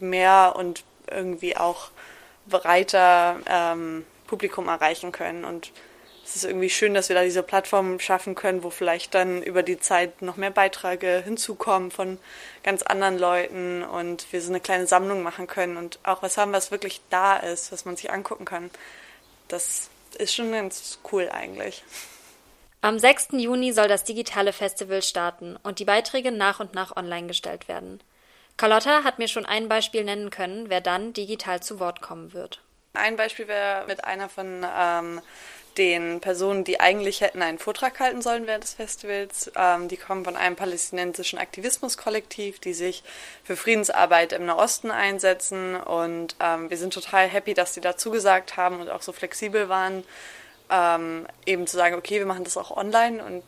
mehr 0.00 0.54
und 0.56 0.84
irgendwie 1.10 1.56
auch 1.56 1.90
breiter 2.48 3.38
ähm, 3.46 4.04
Publikum 4.26 4.68
erreichen 4.68 5.12
können. 5.12 5.44
Und 5.44 5.72
es 6.26 6.34
ist 6.34 6.44
irgendwie 6.44 6.70
schön, 6.70 6.92
dass 6.92 7.08
wir 7.08 7.14
da 7.14 7.22
diese 7.22 7.44
Plattform 7.44 8.00
schaffen 8.00 8.34
können, 8.34 8.64
wo 8.64 8.70
vielleicht 8.70 9.14
dann 9.14 9.42
über 9.42 9.62
die 9.62 9.78
Zeit 9.78 10.22
noch 10.22 10.36
mehr 10.36 10.50
Beiträge 10.50 11.22
hinzukommen 11.24 11.92
von 11.92 12.18
ganz 12.64 12.82
anderen 12.82 13.16
Leuten 13.16 13.84
und 13.84 14.32
wir 14.32 14.42
so 14.42 14.50
eine 14.50 14.58
kleine 14.58 14.88
Sammlung 14.88 15.22
machen 15.22 15.46
können 15.46 15.76
und 15.76 16.00
auch 16.02 16.22
was 16.22 16.36
haben, 16.36 16.52
was 16.52 16.72
wirklich 16.72 17.00
da 17.10 17.36
ist, 17.36 17.70
was 17.70 17.84
man 17.84 17.96
sich 17.96 18.10
angucken 18.10 18.44
kann. 18.44 18.70
Das 19.46 19.88
ist 20.18 20.34
schon 20.34 20.50
ganz 20.50 20.98
cool 21.12 21.30
eigentlich. 21.32 21.84
Am 22.80 22.98
6. 22.98 23.28
Juni 23.32 23.72
soll 23.72 23.86
das 23.86 24.02
digitale 24.02 24.52
Festival 24.52 25.02
starten 25.02 25.56
und 25.62 25.78
die 25.78 25.84
Beiträge 25.84 26.32
nach 26.32 26.58
und 26.58 26.74
nach 26.74 26.96
online 26.96 27.28
gestellt 27.28 27.68
werden. 27.68 28.00
Carlotta 28.56 29.04
hat 29.04 29.20
mir 29.20 29.28
schon 29.28 29.46
ein 29.46 29.68
Beispiel 29.68 30.02
nennen 30.02 30.30
können, 30.30 30.70
wer 30.70 30.80
dann 30.80 31.12
digital 31.12 31.62
zu 31.62 31.78
Wort 31.78 32.00
kommen 32.00 32.32
wird. 32.32 32.62
Ein 32.94 33.16
Beispiel 33.16 33.46
wäre 33.46 33.86
mit 33.86 34.04
einer 34.04 34.28
von 34.28 34.66
ähm, 34.76 35.20
den 35.78 36.20
Personen, 36.20 36.64
die 36.64 36.80
eigentlich 36.80 37.20
hätten 37.20 37.42
einen 37.42 37.58
Vortrag 37.58 38.00
halten 38.00 38.22
sollen 38.22 38.46
während 38.46 38.64
des 38.64 38.74
Festivals. 38.74 39.50
Ähm, 39.56 39.88
die 39.88 39.96
kommen 39.96 40.24
von 40.24 40.36
einem 40.36 40.56
palästinensischen 40.56 41.38
Aktivismuskollektiv, 41.38 42.58
die 42.58 42.74
sich 42.74 43.04
für 43.44 43.56
Friedensarbeit 43.56 44.32
im 44.32 44.46
Nahosten 44.46 44.90
einsetzen. 44.90 45.76
Und 45.76 46.36
ähm, 46.40 46.70
wir 46.70 46.76
sind 46.76 46.92
total 46.92 47.28
happy, 47.28 47.54
dass 47.54 47.74
sie 47.74 47.80
da 47.80 47.96
zugesagt 47.96 48.56
haben 48.56 48.80
und 48.80 48.90
auch 48.90 49.02
so 49.02 49.12
flexibel 49.12 49.68
waren, 49.68 50.04
ähm, 50.70 51.26
eben 51.44 51.66
zu 51.66 51.76
sagen, 51.76 51.94
okay, 51.94 52.18
wir 52.18 52.26
machen 52.26 52.44
das 52.44 52.56
auch 52.56 52.76
online 52.76 53.22
und 53.24 53.42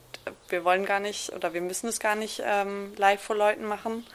wir 0.48 0.64
wollen 0.64 0.84
gar 0.84 1.00
nicht 1.00 1.32
oder 1.32 1.54
wir 1.54 1.60
müssen 1.60 1.88
es 1.88 2.00
gar 2.00 2.14
nicht 2.14 2.42
ähm, 2.44 2.92
live 2.96 3.20
vor 3.20 3.36
Leuten 3.36 3.64
machen. 3.64 4.06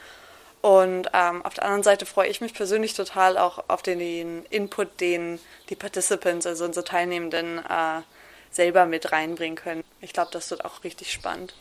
Und 0.63 1.09
ähm, 1.11 1.45
auf 1.45 1.53
der 1.55 1.65
anderen 1.65 1.83
Seite 1.83 2.05
freue 2.05 2.29
ich 2.29 2.39
mich 2.39 2.53
persönlich 2.53 2.93
total 2.93 3.37
auch 3.37 3.65
auf 3.67 3.81
den, 3.81 4.45
Input, 4.45 5.01
den 5.01 5.41
die 5.67 5.75
Participants, 5.75 6.47
also 6.47 6.63
unsere 6.63 6.85
Teilnehmenden, 6.85 7.57
äh, 7.57 8.01
selber 8.49 8.85
mit 8.85 9.11
reinbringen 9.11 9.57
können. 9.57 9.83
Ich 9.99 10.13
glaube, 10.13 10.29
das 10.31 10.49
wird 10.51 10.63
auch 10.63 10.85
richtig 10.85 11.11
spannend. 11.11 11.53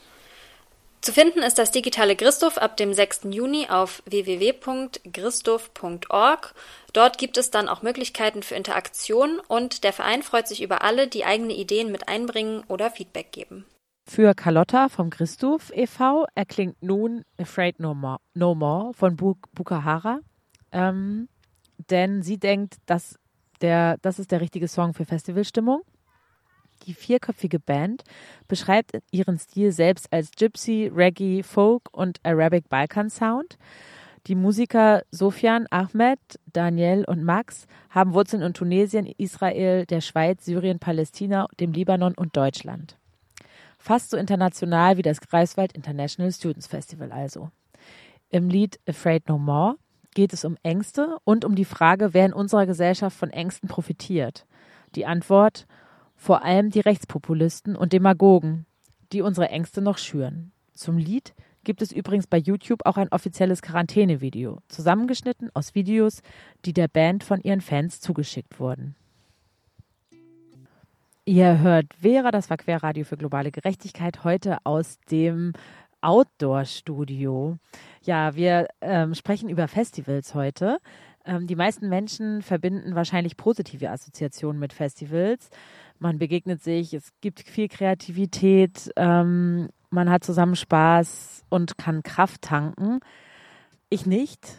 Zu 1.01 1.13
finden 1.13 1.41
ist 1.41 1.59
das 1.59 1.73
digitale 1.73 2.15
Christoph 2.15 2.59
ab 2.59 2.77
dem 2.77 2.95
6. 2.95 3.23
Juni 3.31 3.67
auf 3.69 4.05
www.christoph.org. 4.07 6.55
Dort 6.93 7.19
gibt 7.19 7.39
es 7.39 7.51
dann 7.51 7.69
auch 7.69 7.83
Möglichkeiten 7.83 8.45
für 8.45 8.55
Interaktion 8.55 9.41
und 9.49 9.83
der 9.83 9.93
Verein 9.93 10.23
freut 10.23 10.47
sich 10.47 10.63
über 10.63 10.83
alle, 10.83 11.09
die 11.09 11.25
eigene 11.25 11.55
Ideen 11.55 11.91
mit 11.91 12.07
einbringen 12.07 12.63
oder 12.69 12.93
Feedback 12.93 13.33
geben. 13.33 13.67
Für 14.05 14.35
Carlotta 14.35 14.89
vom 14.89 15.11
Christoph 15.11 15.73
e.V. 15.75 16.27
erklingt 16.35 16.83
nun 16.83 17.25
Afraid 17.39 17.79
No 17.79 17.95
More, 17.95 18.19
no 18.35 18.55
more 18.55 18.93
von 18.95 19.17
Bukahara. 19.17 20.21
Ähm, 20.73 21.29
denn 21.91 22.23
sie 22.23 22.39
denkt, 22.39 22.77
dass 22.87 23.19
der, 23.61 23.97
das 24.03 24.19
ist 24.19 24.33
der 24.33 24.41
richtige 24.41 24.69
Song 24.69 24.93
für 24.93 25.05
Festivalstimmung. 25.05 25.83
Die 26.87 26.95
vierköpfige 26.95 27.61
Band 27.61 28.03
beschreibt 28.49 28.99
ihren 29.13 29.39
Stil 29.39 29.71
selbst 29.71 30.13
als 30.13 30.33
Gypsy, 30.33 30.91
Reggae, 30.93 31.43
Folk 31.45 31.83
und 31.93 32.19
Arabic 32.25 32.69
Balkan 32.69 33.09
Sound. 33.09 33.57
Die 34.27 34.35
Musiker 34.35 35.03
Sofian, 35.11 35.67
Ahmed, 35.71 36.19
Daniel 36.53 37.05
und 37.05 37.25
Max 37.25 37.67
haben 37.91 38.15
Wurzeln 38.15 38.43
in 38.43 38.55
Tunesien, 38.55 39.07
Israel, 39.07 39.87
der 39.87 40.01
Schweiz, 40.01 40.45
Syrien, 40.45 40.81
Palästina, 40.81 41.47
dem 41.61 41.73
Libanon 41.73 42.15
und 42.15 42.37
Deutschland. 42.37 42.97
Fast 43.83 44.11
so 44.11 44.17
international 44.17 44.97
wie 44.97 45.03
das 45.03 45.21
Greifswald 45.21 45.73
International 45.73 46.31
Students 46.31 46.69
Festival 46.69 47.11
also. 47.11 47.51
Im 48.31 48.49
Lied 48.49 48.79
Afraid 48.89 49.29
No 49.29 49.39
More 49.39 49.75
geht 50.15 50.33
es 50.33 50.45
um 50.45 50.57
Ängste 50.63 51.19
und 51.25 51.45
um 51.45 51.57
die 51.57 51.65
Frage, 51.65 52.15
wer 52.15 52.27
in 52.27 52.33
unserer 52.33 52.65
Gesellschaft 52.65 53.17
von 53.17 53.31
Ängsten 53.31 53.69
profitiert. 53.69 54.47
Die 54.95 55.05
Antwort 55.05 55.67
vor 56.15 56.45
allem 56.45 56.71
die 56.71 56.79
Rechtspopulisten 56.79 57.75
und 57.75 57.93
Demagogen, 57.93 58.67
die 59.13 59.21
unsere 59.21 59.49
Ängste 59.49 59.83
noch 59.83 59.99
schüren. 59.99 60.53
Zum 60.75 60.97
Lied 60.97 61.35
gibt 61.65 61.83
es 61.83 61.91
übrigens 61.91 62.29
bei 62.29 62.39
YouTube 62.39 62.87
auch 62.87 62.99
ein 62.99 63.11
offizielles 63.11 63.63
Quarantänevideo, 63.63 64.61
zusammengeschnitten 64.69 65.51
aus 65.55 65.75
Videos, 65.75 66.23
die 66.65 66.73
der 66.73 66.87
Band 66.87 67.25
von 67.25 67.41
ihren 67.41 67.61
Fans 67.61 68.01
zugeschickt 68.01 68.61
wurden. 68.61 68.95
Ihr 71.25 71.61
hört 71.61 71.95
Vera, 71.95 72.33
das 72.33 72.51
war 72.51 72.57
Querradio 72.57 73.05
für 73.05 73.17
globale 73.17 73.53
Gerechtigkeit, 73.53 74.25
heute 74.25 74.59
aus 74.65 74.99
dem 75.09 75.53
Outdoor-Studio. 76.01 77.59
Ja, 78.03 78.35
wir 78.35 78.67
ähm, 78.81 79.15
sprechen 79.15 79.49
über 79.49 79.69
Festivals 79.69 80.35
heute. 80.35 80.79
Ähm, 81.25 81.47
die 81.47 81.55
meisten 81.55 81.89
Menschen 81.89 82.43
verbinden 82.43 82.97
wahrscheinlich 82.97 83.37
positive 83.37 83.89
Assoziationen 83.89 84.59
mit 84.59 84.73
Festivals. 84.73 85.51
Man 86.01 86.19
begegnet 86.19 86.61
sich, 86.61 86.93
es 86.93 87.13
gibt 87.21 87.39
viel 87.39 87.69
Kreativität, 87.69 88.91
ähm, 88.97 89.69
man 89.91 90.11
hat 90.11 90.25
zusammen 90.25 90.57
Spaß 90.57 91.45
und 91.49 91.79
kann 91.79 92.03
Kraft 92.03 92.43
tanken. 92.43 92.99
Ich 93.91 94.07
nicht. 94.07 94.57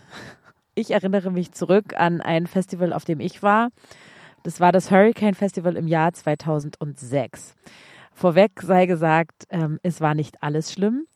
Ich 0.75 0.91
erinnere 0.91 1.29
mich 1.29 1.51
zurück 1.51 1.93
an 1.95 2.21
ein 2.21 2.47
Festival, 2.47 2.93
auf 2.93 3.03
dem 3.03 3.19
ich 3.19 3.43
war. 3.43 3.69
Das 4.43 4.59
war 4.59 4.73
das 4.73 4.91
Hurricane 4.91 5.35
Festival 5.35 5.77
im 5.77 5.87
Jahr 5.87 6.11
2006. 6.11 7.55
Vorweg 8.11 8.61
sei 8.61 8.85
gesagt, 8.85 9.45
ähm, 9.49 9.79
es 9.83 10.01
war 10.01 10.15
nicht 10.15 10.43
alles 10.43 10.71
schlimm. 10.71 11.07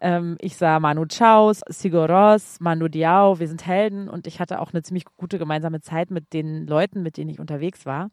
Ähm, 0.00 0.36
ich 0.38 0.56
sah 0.56 0.78
Manu 0.78 1.06
Chaos, 1.08 1.62
Sigur 1.68 2.08
Ros, 2.08 2.60
Manu 2.60 2.88
Diao, 2.88 3.40
wir 3.40 3.48
sind 3.48 3.66
Helden 3.66 4.08
und 4.08 4.26
ich 4.26 4.38
hatte 4.38 4.60
auch 4.60 4.72
eine 4.72 4.82
ziemlich 4.82 5.04
gute 5.16 5.38
gemeinsame 5.38 5.80
Zeit 5.80 6.10
mit 6.10 6.34
den 6.34 6.66
Leuten, 6.66 7.02
mit 7.02 7.16
denen 7.16 7.30
ich 7.30 7.40
unterwegs 7.40 7.86
war. 7.86 8.10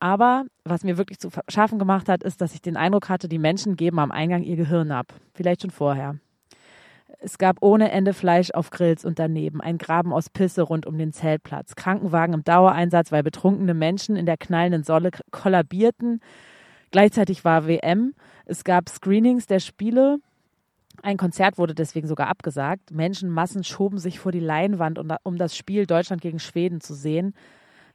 Aber 0.00 0.44
was 0.64 0.82
mir 0.82 0.96
wirklich 0.96 1.18
zu 1.18 1.28
schaffen 1.48 1.78
gemacht 1.78 2.08
hat, 2.08 2.22
ist, 2.24 2.40
dass 2.40 2.54
ich 2.54 2.62
den 2.62 2.78
Eindruck 2.78 3.10
hatte, 3.10 3.28
die 3.28 3.38
Menschen 3.38 3.76
geben 3.76 3.98
am 3.98 4.10
Eingang 4.10 4.42
ihr 4.42 4.56
Gehirn 4.56 4.90
ab. 4.90 5.12
Vielleicht 5.34 5.60
schon 5.62 5.70
vorher. 5.70 6.16
Es 7.24 7.38
gab 7.38 7.56
ohne 7.62 7.90
Ende 7.90 8.12
Fleisch 8.12 8.50
auf 8.50 8.68
Grills 8.68 9.02
und 9.02 9.18
daneben, 9.18 9.62
ein 9.62 9.78
Graben 9.78 10.12
aus 10.12 10.28
Pisse 10.28 10.60
rund 10.60 10.84
um 10.84 10.98
den 10.98 11.14
Zeltplatz, 11.14 11.74
Krankenwagen 11.74 12.34
im 12.34 12.44
Dauereinsatz, 12.44 13.12
weil 13.12 13.22
betrunkene 13.22 13.72
Menschen 13.72 14.14
in 14.14 14.26
der 14.26 14.36
knallenden 14.36 14.84
Solle 14.84 15.10
kollabierten. 15.30 16.20
Gleichzeitig 16.90 17.42
war 17.42 17.66
WM. 17.66 18.12
Es 18.44 18.62
gab 18.62 18.90
Screenings 18.90 19.46
der 19.46 19.60
Spiele. 19.60 20.18
Ein 21.02 21.16
Konzert 21.16 21.56
wurde 21.56 21.74
deswegen 21.74 22.08
sogar 22.08 22.28
abgesagt. 22.28 22.90
Menschenmassen 22.90 23.64
schoben 23.64 23.96
sich 23.96 24.18
vor 24.18 24.30
die 24.30 24.38
Leinwand, 24.38 25.00
um 25.22 25.38
das 25.38 25.56
Spiel 25.56 25.86
Deutschland 25.86 26.20
gegen 26.20 26.38
Schweden 26.38 26.82
zu 26.82 26.92
sehen. 26.92 27.34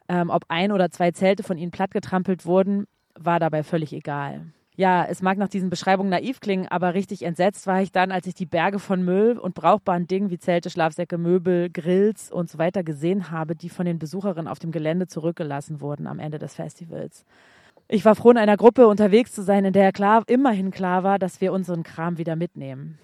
Ähm, 0.07 0.31
ob 0.31 0.45
ein 0.47 0.71
oder 0.71 0.89
zwei 0.89 1.11
Zelte 1.11 1.43
von 1.43 1.59
ihnen 1.59 1.69
plattgetrampelt 1.69 2.47
wurden, 2.47 2.87
war 3.13 3.39
dabei 3.39 3.61
völlig 3.61 3.93
egal 3.93 4.47
ja, 4.79 5.03
es 5.03 5.21
mag 5.21 5.37
nach 5.37 5.49
diesen 5.49 5.69
Beschreibungen 5.69 6.09
naiv 6.09 6.39
klingen, 6.39 6.69
aber 6.69 6.93
richtig 6.93 7.23
entsetzt 7.23 7.67
war 7.67 7.81
ich 7.81 7.91
dann, 7.91 8.13
als 8.13 8.27
ich 8.27 8.33
die 8.33 8.45
Berge 8.45 8.79
von 8.79 9.03
Müll 9.03 9.37
und 9.37 9.53
brauchbaren 9.53 10.07
Dingen 10.07 10.29
wie 10.29 10.39
Zelte, 10.39 10.69
Schlafsäcke, 10.69 11.17
Möbel, 11.17 11.69
Grills 11.69 12.31
und 12.31 12.49
so 12.49 12.59
weiter 12.59 12.81
gesehen 12.81 13.29
habe, 13.29 13.57
die 13.57 13.67
von 13.67 13.85
den 13.85 13.99
Besucherinnen 13.99 14.47
auf 14.47 14.57
dem 14.57 14.71
Gelände 14.71 15.07
zurückgelassen 15.07 15.81
wurden 15.81 16.07
am 16.07 16.17
Ende 16.17 16.39
des 16.39 16.55
Festivals. 16.55 17.25
Ich 17.89 18.05
war 18.05 18.15
froh, 18.15 18.31
in 18.31 18.37
einer 18.37 18.55
Gruppe 18.55 18.87
unterwegs 18.87 19.33
zu 19.33 19.43
sein, 19.43 19.65
in 19.65 19.73
der 19.73 19.91
klar, 19.91 20.23
immerhin 20.27 20.71
klar 20.71 21.03
war, 21.03 21.19
dass 21.19 21.41
wir 21.41 21.51
unseren 21.51 21.83
Kram 21.83 22.17
wieder 22.17 22.37
mitnehmen. 22.37 22.99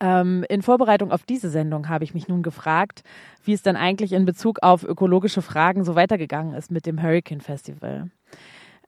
Ähm, 0.00 0.42
in 0.48 0.62
Vorbereitung 0.62 1.12
auf 1.12 1.24
diese 1.24 1.50
Sendung 1.50 1.90
habe 1.90 2.04
ich 2.04 2.14
mich 2.14 2.28
nun 2.28 2.42
gefragt, 2.42 3.02
wie 3.44 3.52
es 3.52 3.60
dann 3.60 3.76
eigentlich 3.76 4.14
in 4.14 4.24
Bezug 4.24 4.62
auf 4.62 4.84
ökologische 4.84 5.42
Fragen 5.42 5.84
so 5.84 5.96
weitergegangen 5.96 6.54
ist 6.54 6.70
mit 6.70 6.86
dem 6.86 7.02
Hurricane 7.02 7.42
Festival. 7.42 8.10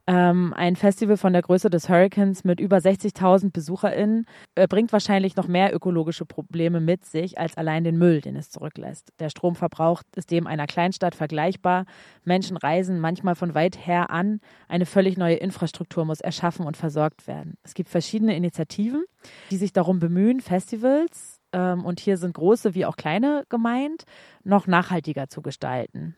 Ähm, 0.08 0.54
ein 0.56 0.74
Festival 0.74 1.18
von 1.18 1.34
der 1.34 1.42
Größe 1.42 1.68
des 1.68 1.90
Hurricanes 1.90 2.42
mit 2.42 2.60
über 2.60 2.78
60.000 2.78 3.52
BesucherInnen 3.52 4.24
äh, 4.54 4.66
bringt 4.66 4.90
wahrscheinlich 4.90 5.36
noch 5.36 5.46
mehr 5.48 5.74
ökologische 5.74 6.24
Probleme 6.24 6.80
mit 6.80 7.04
sich 7.04 7.38
als 7.38 7.58
allein 7.58 7.84
den 7.84 7.98
Müll, 7.98 8.22
den 8.22 8.34
es 8.34 8.48
zurücklässt. 8.48 9.12
Der 9.20 9.28
Stromverbrauch 9.28 10.00
ist 10.16 10.30
dem 10.30 10.46
einer 10.46 10.66
Kleinstadt 10.66 11.14
vergleichbar. 11.14 11.84
Menschen 12.24 12.56
reisen 12.56 13.00
manchmal 13.00 13.34
von 13.34 13.54
weit 13.54 13.86
her 13.86 14.08
an. 14.08 14.40
Eine 14.66 14.86
völlig 14.86 15.18
neue 15.18 15.36
Infrastruktur 15.36 16.06
muss 16.06 16.22
erschaffen 16.22 16.64
und 16.64 16.78
versorgt 16.78 17.26
werden. 17.26 17.58
Es 17.62 17.74
gibt 17.74 17.90
verschiedene 17.90 18.34
Initiativen, 18.34 19.04
die 19.50 19.58
sich 19.58 19.74
darum 19.74 19.98
bemühen, 19.98 20.40
Festivals, 20.40 21.38
ähm, 21.52 21.84
und 21.84 22.00
hier 22.00 22.16
sind 22.16 22.32
große 22.32 22.74
wie 22.74 22.86
auch 22.86 22.96
kleine 22.96 23.44
gemeint, 23.50 24.04
noch 24.42 24.66
nachhaltiger 24.66 25.28
zu 25.28 25.42
gestalten. 25.42 26.16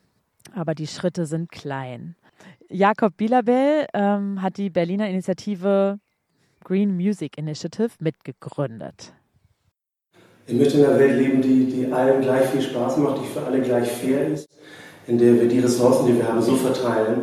Aber 0.54 0.76
die 0.76 0.86
Schritte 0.86 1.26
sind 1.26 1.50
klein. 1.50 2.14
Jakob 2.72 3.16
Bilabel 3.16 3.86
ähm, 3.94 4.40
hat 4.40 4.56
die 4.56 4.70
Berliner 4.70 5.08
Initiative 5.08 5.98
Green 6.62 6.94
Music 6.94 7.36
Initiative 7.36 7.90
mitgegründet. 7.98 9.12
Ich 10.46 10.54
möchte 10.54 10.78
in 10.78 10.84
einer 10.84 10.98
Welt 11.00 11.18
leben, 11.18 11.42
die, 11.42 11.64
die 11.64 11.92
allen 11.92 12.22
gleich 12.22 12.46
viel 12.46 12.62
Spaß 12.62 12.98
macht, 12.98 13.22
die 13.22 13.26
für 13.26 13.44
alle 13.44 13.60
gleich 13.60 13.90
fair 13.90 14.28
ist, 14.28 14.48
in 15.08 15.18
der 15.18 15.34
wir 15.34 15.48
die 15.48 15.58
Ressourcen, 15.58 16.06
die 16.06 16.16
wir 16.16 16.28
haben, 16.28 16.40
so 16.40 16.54
verteilen, 16.54 17.22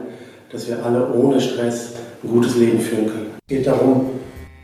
dass 0.52 0.68
wir 0.68 0.86
alle 0.86 1.14
ohne 1.14 1.40
Stress 1.40 1.94
ein 2.24 2.30
gutes 2.30 2.58
Leben 2.58 2.80
führen 2.80 3.08
können. 3.08 3.32
Es 3.48 3.48
geht 3.48 3.68
darum, 3.68 4.10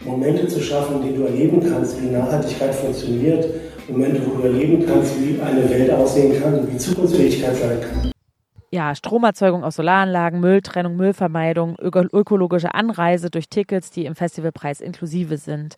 Momente 0.04 0.50
zu 0.50 0.62
schaffen, 0.62 1.02
die 1.02 1.16
du 1.16 1.24
erleben 1.24 1.62
kannst, 1.62 2.02
wie 2.02 2.08
Nachhaltigkeit 2.08 2.75
funktioniert, 2.75 3.46
Momente, 3.88 4.22
wo 4.25 4.36
du 4.36 4.48
erleben 4.48 4.86
kannst, 4.86 5.13
wie 5.22 5.40
eine 5.40 5.70
Welt 5.70 5.92
aussehen 5.92 6.42
kann, 6.42 6.68
wie 6.70 6.78
Zukunftsfähigkeit 6.78 7.56
sein 7.56 7.80
kann 7.80 8.12
ja, 8.74 8.96
Stromerzeugung 8.96 9.63
aus 9.63 9.75
Solaranlagen, 9.75 10.39
Mülltrennung, 10.39 10.96
Müllvermeidung, 10.96 11.77
öko 11.80 12.01
ökologische 12.12 12.74
Anreise 12.74 13.30
durch 13.30 13.48
Tickets, 13.48 13.92
die 13.92 14.06
im 14.06 14.15
Festivalpreis 14.15 14.82
inklusive 14.82 15.38
sind. 15.38 15.75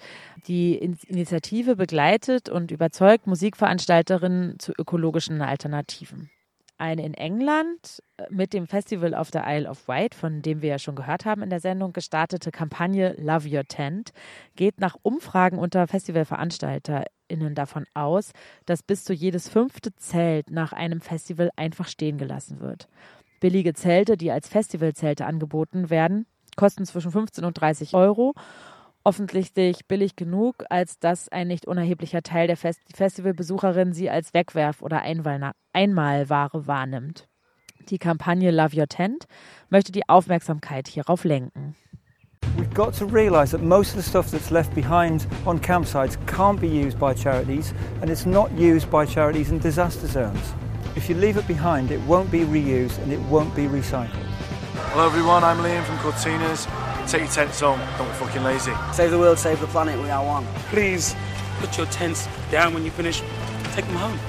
Die 0.48 0.78
Initiative 0.78 1.76
begleitet 1.76 2.48
und 2.48 2.72
überzeugt 2.72 3.28
Musikveranstalterinnen 3.28 4.60
zu 4.60 4.72
ökologischen 4.78 5.42
Alternativen. 5.42 6.30
Eine 6.78 7.06
in 7.06 7.14
England 7.14 8.04
äh, 8.18 8.24
mit 8.30 8.54
dem 8.54 8.68
Festival 8.68 9.14
of 9.14 9.30
the 9.32 9.40
Isle 9.46 9.70
of 9.70 9.88
Wight, 9.88 10.16
von 10.16 10.42
dem 10.42 10.62
wir 10.62 10.70
ja 10.70 10.80
schon 10.80 10.96
gehört 10.96 11.26
haben 11.26 11.42
in 11.42 11.50
der 11.50 11.60
Sendung, 11.60 11.94
gestartete 11.94 12.52
Kampagne 12.52 13.16
Love 13.18 13.50
Your 13.50 13.66
Tent 13.66 14.12
geht 14.56 14.80
nach 14.80 14.96
Umfragen 15.02 15.58
unter 15.58 15.88
FestivalveranstalterInnen 15.88 17.56
davon 17.56 17.86
aus, 17.94 18.32
dass 18.66 18.84
bis 18.84 19.04
zu 19.04 19.14
jedes 19.14 19.50
fünfte 19.50 19.96
Zelt 19.96 20.52
nach 20.52 20.74
einem 20.74 21.02
Festival 21.02 21.50
einfach 21.56 21.88
stehen 21.88 22.18
gelassen 22.18 22.60
wird. 22.60 22.88
Billige 23.40 23.74
Zelte, 23.74 24.18
die 24.18 24.32
als 24.32 24.48
Festivalzelte 24.48 25.26
angeboten 25.26 25.90
werden, 25.90 26.26
kosten 26.56 26.86
zwischen 26.86 27.12
15 27.12 27.44
und 27.44 27.60
30 27.60 27.94
Euro 27.94 28.34
offensichtlich 29.06 29.86
billig 29.88 30.16
genug, 30.16 30.66
als 30.70 31.00
dass 31.00 31.30
ein 31.30 31.48
nicht 31.48 31.66
unerheblicher 31.66 32.24
Teil 32.24 32.48
der 32.48 32.58
Fest 32.58 32.82
Festivalbesucherinnen 32.94 33.94
sie 33.94 34.10
als 34.10 34.34
Wegwerf- 34.34 34.82
oder 34.82 35.04
Einmalware 35.04 36.68
wahrnimmt. 36.68 37.28
Die 37.90 38.00
Kampagne 38.00 38.50
Love 38.52 38.76
Your 38.76 38.88
Tent 38.88 39.26
möchte 39.70 39.92
die 39.92 40.10
Aufmerksamkeit 40.10 40.88
hierauf 40.88 41.24
lenken. 41.24 41.76
We've 42.58 42.74
got 42.74 42.98
to 42.98 43.06
realise 43.06 43.52
that 43.52 43.62
most 43.62 43.96
of 43.96 44.04
the 44.04 44.10
stuff 44.10 44.32
that's 44.32 44.50
left 44.50 44.74
behind 44.74 45.28
on 45.46 45.60
campsites 45.60 46.18
can't 46.26 46.60
be 46.60 46.68
used 46.68 46.98
by 46.98 47.14
charities 47.14 47.74
and 48.02 48.10
it's 48.10 48.26
not 48.26 48.50
used 48.58 48.90
by 48.90 49.06
charities 49.06 49.52
in 49.52 49.60
disaster 49.60 50.08
zones. 50.08 50.54
If 50.96 51.10
you 51.10 51.16
leave 51.16 51.38
it 51.38 51.48
behind, 51.48 51.92
it 51.92 52.00
won't 52.08 52.32
be 52.32 52.46
reused 52.46 53.02
and 53.04 53.12
it 53.12 53.20
won't 53.30 53.54
be 53.56 53.68
recycled. 53.68 54.26
Hello 54.92 55.06
everyone, 55.06 55.44
I'm 55.44 55.58
Liam 55.58 55.84
from 55.84 55.98
Cortinas. 55.98 56.85
Take 57.08 57.22
your 57.22 57.32
tents 57.32 57.62
home, 57.62 57.80
don't 57.98 58.08
be 58.08 58.14
fucking 58.16 58.44
lazy. 58.44 58.72
Save 58.92 59.12
the 59.12 59.18
world, 59.18 59.38
save 59.38 59.60
the 59.60 59.68
planet, 59.68 60.02
we 60.02 60.10
are 60.10 60.26
one. 60.26 60.46
Please, 60.72 61.16
put 61.60 61.78
your 61.78 61.88
tents 61.92 62.28
down 62.52 62.74
when 62.74 62.84
you 62.84 62.92
finish. 62.92 63.22
Take 63.76 63.86
them 63.88 63.98
home. 63.98 64.20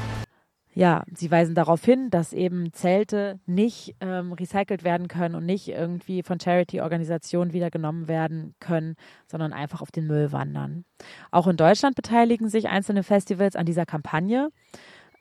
Ja, 0.76 1.04
sie 1.14 1.30
weisen 1.30 1.54
darauf 1.54 1.82
hin, 1.82 2.10
dass 2.10 2.34
eben 2.34 2.70
Zelte 2.74 3.40
nicht 3.46 3.96
ähm, 4.02 4.34
recycelt 4.34 4.84
werden 4.84 5.08
können 5.08 5.34
und 5.34 5.46
nicht 5.46 5.68
irgendwie 5.68 6.22
von 6.22 6.38
Charity-Organisationen 6.38 7.54
wieder 7.54 7.70
genommen 7.70 8.08
werden 8.08 8.54
können, 8.60 8.96
sondern 9.26 9.54
einfach 9.54 9.80
auf 9.80 9.90
den 9.90 10.06
Müll 10.06 10.32
wandern. 10.32 10.84
Auch 11.30 11.46
in 11.46 11.56
Deutschland 11.56 11.96
beteiligen 11.96 12.50
sich 12.50 12.68
einzelne 12.68 13.04
Festivals 13.04 13.56
an 13.56 13.64
dieser 13.64 13.86
Kampagne. 13.86 14.50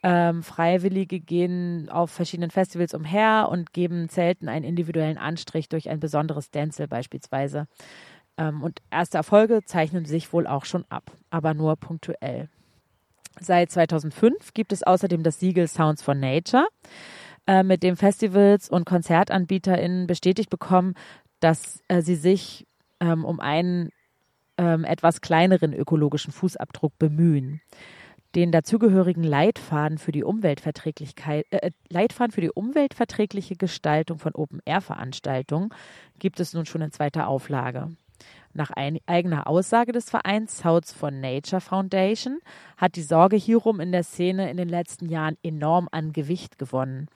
Ähm, 0.08 0.44
Freiwillige 0.44 1.20
gehen 1.20 1.90
auf 1.90 2.12
verschiedenen 2.12 2.52
Festivals 2.52 2.94
umher 2.94 3.48
und 3.50 3.74
geben 3.74 4.08
Zelten 4.08 4.48
einen 4.48 4.64
individuellen 4.64 5.18
Anstrich 5.18 5.68
durch 5.68 5.90
ein 5.90 6.00
besonderes 6.00 6.52
Denzel 6.52 6.88
beispielsweise. 6.88 7.68
Ähm, 8.38 8.62
und 8.62 8.84
erste 8.92 9.18
Erfolge 9.18 9.66
zeichnen 9.66 10.06
sich 10.06 10.32
wohl 10.32 10.46
auch 10.46 10.66
schon 10.66 10.86
ab, 10.90 11.12
aber 11.32 11.56
nur 11.56 11.76
punktuell. 11.76 12.50
Seit 13.40 13.72
2005 13.72 14.54
gibt 14.54 14.74
es 14.74 14.84
außerdem 14.84 15.24
das 15.24 15.40
Siegel 15.40 15.68
Sounds 15.68 16.04
for 16.04 16.14
Nature, 16.14 16.68
äh, 17.48 17.64
mit 17.64 17.82
dem 17.82 17.98
Festivals 17.98 18.70
und 18.70 18.86
KonzertanbieterInnen 18.86 20.06
bestätigt 20.06 20.52
bekommen, 20.52 20.94
dass 21.40 21.82
äh, 21.88 22.04
sie 22.04 22.16
sich 22.16 22.68
ähm, 23.00 23.26
um 23.26 23.40
einen 23.40 23.90
ähm, 24.60 24.84
etwas 24.84 25.22
kleineren 25.22 25.74
ökologischen 25.74 26.32
Fußabdruck 26.32 26.96
bemühen 27.00 27.60
den 28.36 28.52
dazugehörigen 28.52 29.24
Leitfaden 29.24 29.98
für 29.98 30.12
die 30.12 30.24
Umweltverträglichkeit, 30.24 31.46
äh, 31.52 31.68
äh, 31.68 31.72
Leitfaden 31.90 32.32
für 32.32 32.42
die 32.42 32.52
umweltverträgliche 32.52 33.56
Gestaltung 33.56 34.20
von 34.20 34.36
Open-Air-Veranstaltungen 34.36 35.70
gibt 36.20 36.40
es 36.40 36.54
nun 36.54 36.66
schon 36.66 36.82
in 36.82 36.92
zweiter 36.92 37.28
Auflage. 37.28 37.92
Nach 38.54 38.72
ein, 38.72 39.00
eigener 39.06 39.48
Aussage 39.48 39.92
des 39.92 40.10
Vereins 40.10 40.60
Souths 40.60 40.94
for 40.94 41.12
Nature 41.12 41.62
Foundation 41.62 42.40
hat 42.78 42.96
die 42.96 43.02
Sorge 43.02 43.36
hierum 43.36 43.80
in 43.80 43.92
der 43.92 44.04
Szene 44.04 44.50
in 44.50 44.58
den 44.58 44.70
letzten 44.70 45.10
Jahren 45.10 45.38
enorm 45.44 45.90
an 45.92 46.14
Gewicht 46.14 46.58
gewonnen. 46.58 47.08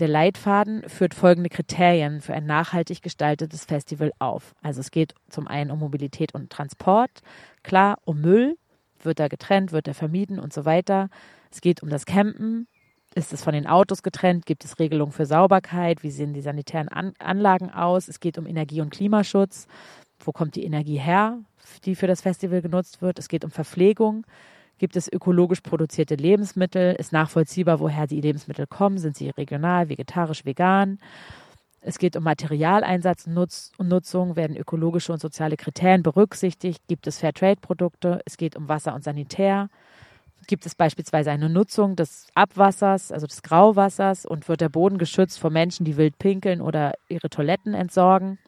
Der 0.00 0.08
Leitfaden 0.08 0.82
führt 0.88 1.14
folgende 1.14 1.48
Kriterien 1.48 2.20
für 2.20 2.34
ein 2.34 2.46
nachhaltig 2.46 3.00
gestaltetes 3.00 3.64
Festival 3.64 4.12
auf. 4.18 4.54
Also 4.60 4.80
es 4.80 4.90
geht 4.90 5.14
zum 5.28 5.46
einen 5.46 5.70
um 5.70 5.78
Mobilität 5.78 6.34
und 6.34 6.50
Transport, 6.50 7.20
klar 7.62 7.98
um 8.04 8.20
Müll, 8.20 8.56
wird 9.04 9.20
er 9.20 9.28
getrennt, 9.28 9.72
wird 9.72 9.88
er 9.88 9.94
vermieden 9.94 10.38
und 10.38 10.52
so 10.52 10.64
weiter. 10.64 11.08
Es 11.50 11.60
geht 11.60 11.82
um 11.82 11.88
das 11.88 12.06
Campen. 12.06 12.66
Ist 13.14 13.32
es 13.32 13.44
von 13.44 13.52
den 13.52 13.66
Autos 13.66 14.02
getrennt? 14.02 14.44
Gibt 14.44 14.64
es 14.64 14.78
Regelungen 14.80 15.12
für 15.12 15.26
Sauberkeit? 15.26 16.02
Wie 16.02 16.10
sehen 16.10 16.32
die 16.32 16.40
sanitären 16.40 16.88
An 16.88 17.12
Anlagen 17.18 17.70
aus? 17.70 18.08
Es 18.08 18.18
geht 18.18 18.38
um 18.38 18.46
Energie- 18.46 18.80
und 18.80 18.90
Klimaschutz. 18.90 19.68
Wo 20.18 20.32
kommt 20.32 20.56
die 20.56 20.64
Energie 20.64 20.98
her, 20.98 21.38
die 21.84 21.94
für 21.94 22.06
das 22.06 22.22
Festival 22.22 22.60
genutzt 22.60 23.02
wird? 23.02 23.18
Es 23.18 23.28
geht 23.28 23.44
um 23.44 23.50
Verpflegung. 23.50 24.26
Gibt 24.78 24.96
es 24.96 25.12
ökologisch 25.12 25.60
produzierte 25.60 26.16
Lebensmittel? 26.16 26.96
Ist 26.96 27.12
nachvollziehbar, 27.12 27.78
woher 27.78 28.08
die 28.08 28.20
Lebensmittel 28.20 28.66
kommen? 28.66 28.98
Sind 28.98 29.16
sie 29.16 29.30
regional, 29.30 29.88
vegetarisch, 29.88 30.44
vegan? 30.44 30.98
Es 31.86 31.98
geht 31.98 32.16
um 32.16 32.24
Materialeinsatz 32.24 33.26
und 33.26 33.88
Nutzung, 33.88 34.36
werden 34.36 34.56
ökologische 34.56 35.12
und 35.12 35.20
soziale 35.20 35.58
Kriterien 35.58 36.02
berücksichtigt, 36.02 36.82
gibt 36.88 37.06
es 37.06 37.18
Fairtrade-Produkte, 37.18 38.22
es 38.24 38.38
geht 38.38 38.56
um 38.56 38.68
Wasser 38.68 38.94
und 38.94 39.04
Sanitär, 39.04 39.68
gibt 40.46 40.64
es 40.64 40.74
beispielsweise 40.74 41.30
eine 41.30 41.50
Nutzung 41.50 41.94
des 41.94 42.26
Abwassers, 42.34 43.12
also 43.12 43.26
des 43.26 43.42
Grauwassers? 43.42 44.26
Und 44.26 44.48
wird 44.48 44.60
der 44.60 44.68
Boden 44.68 44.98
geschützt 44.98 45.38
vor 45.38 45.50
Menschen, 45.50 45.84
die 45.84 45.96
wild 45.96 46.18
pinkeln 46.18 46.60
oder 46.60 46.94
ihre 47.08 47.30
Toiletten 47.30 47.74
entsorgen. 47.74 48.38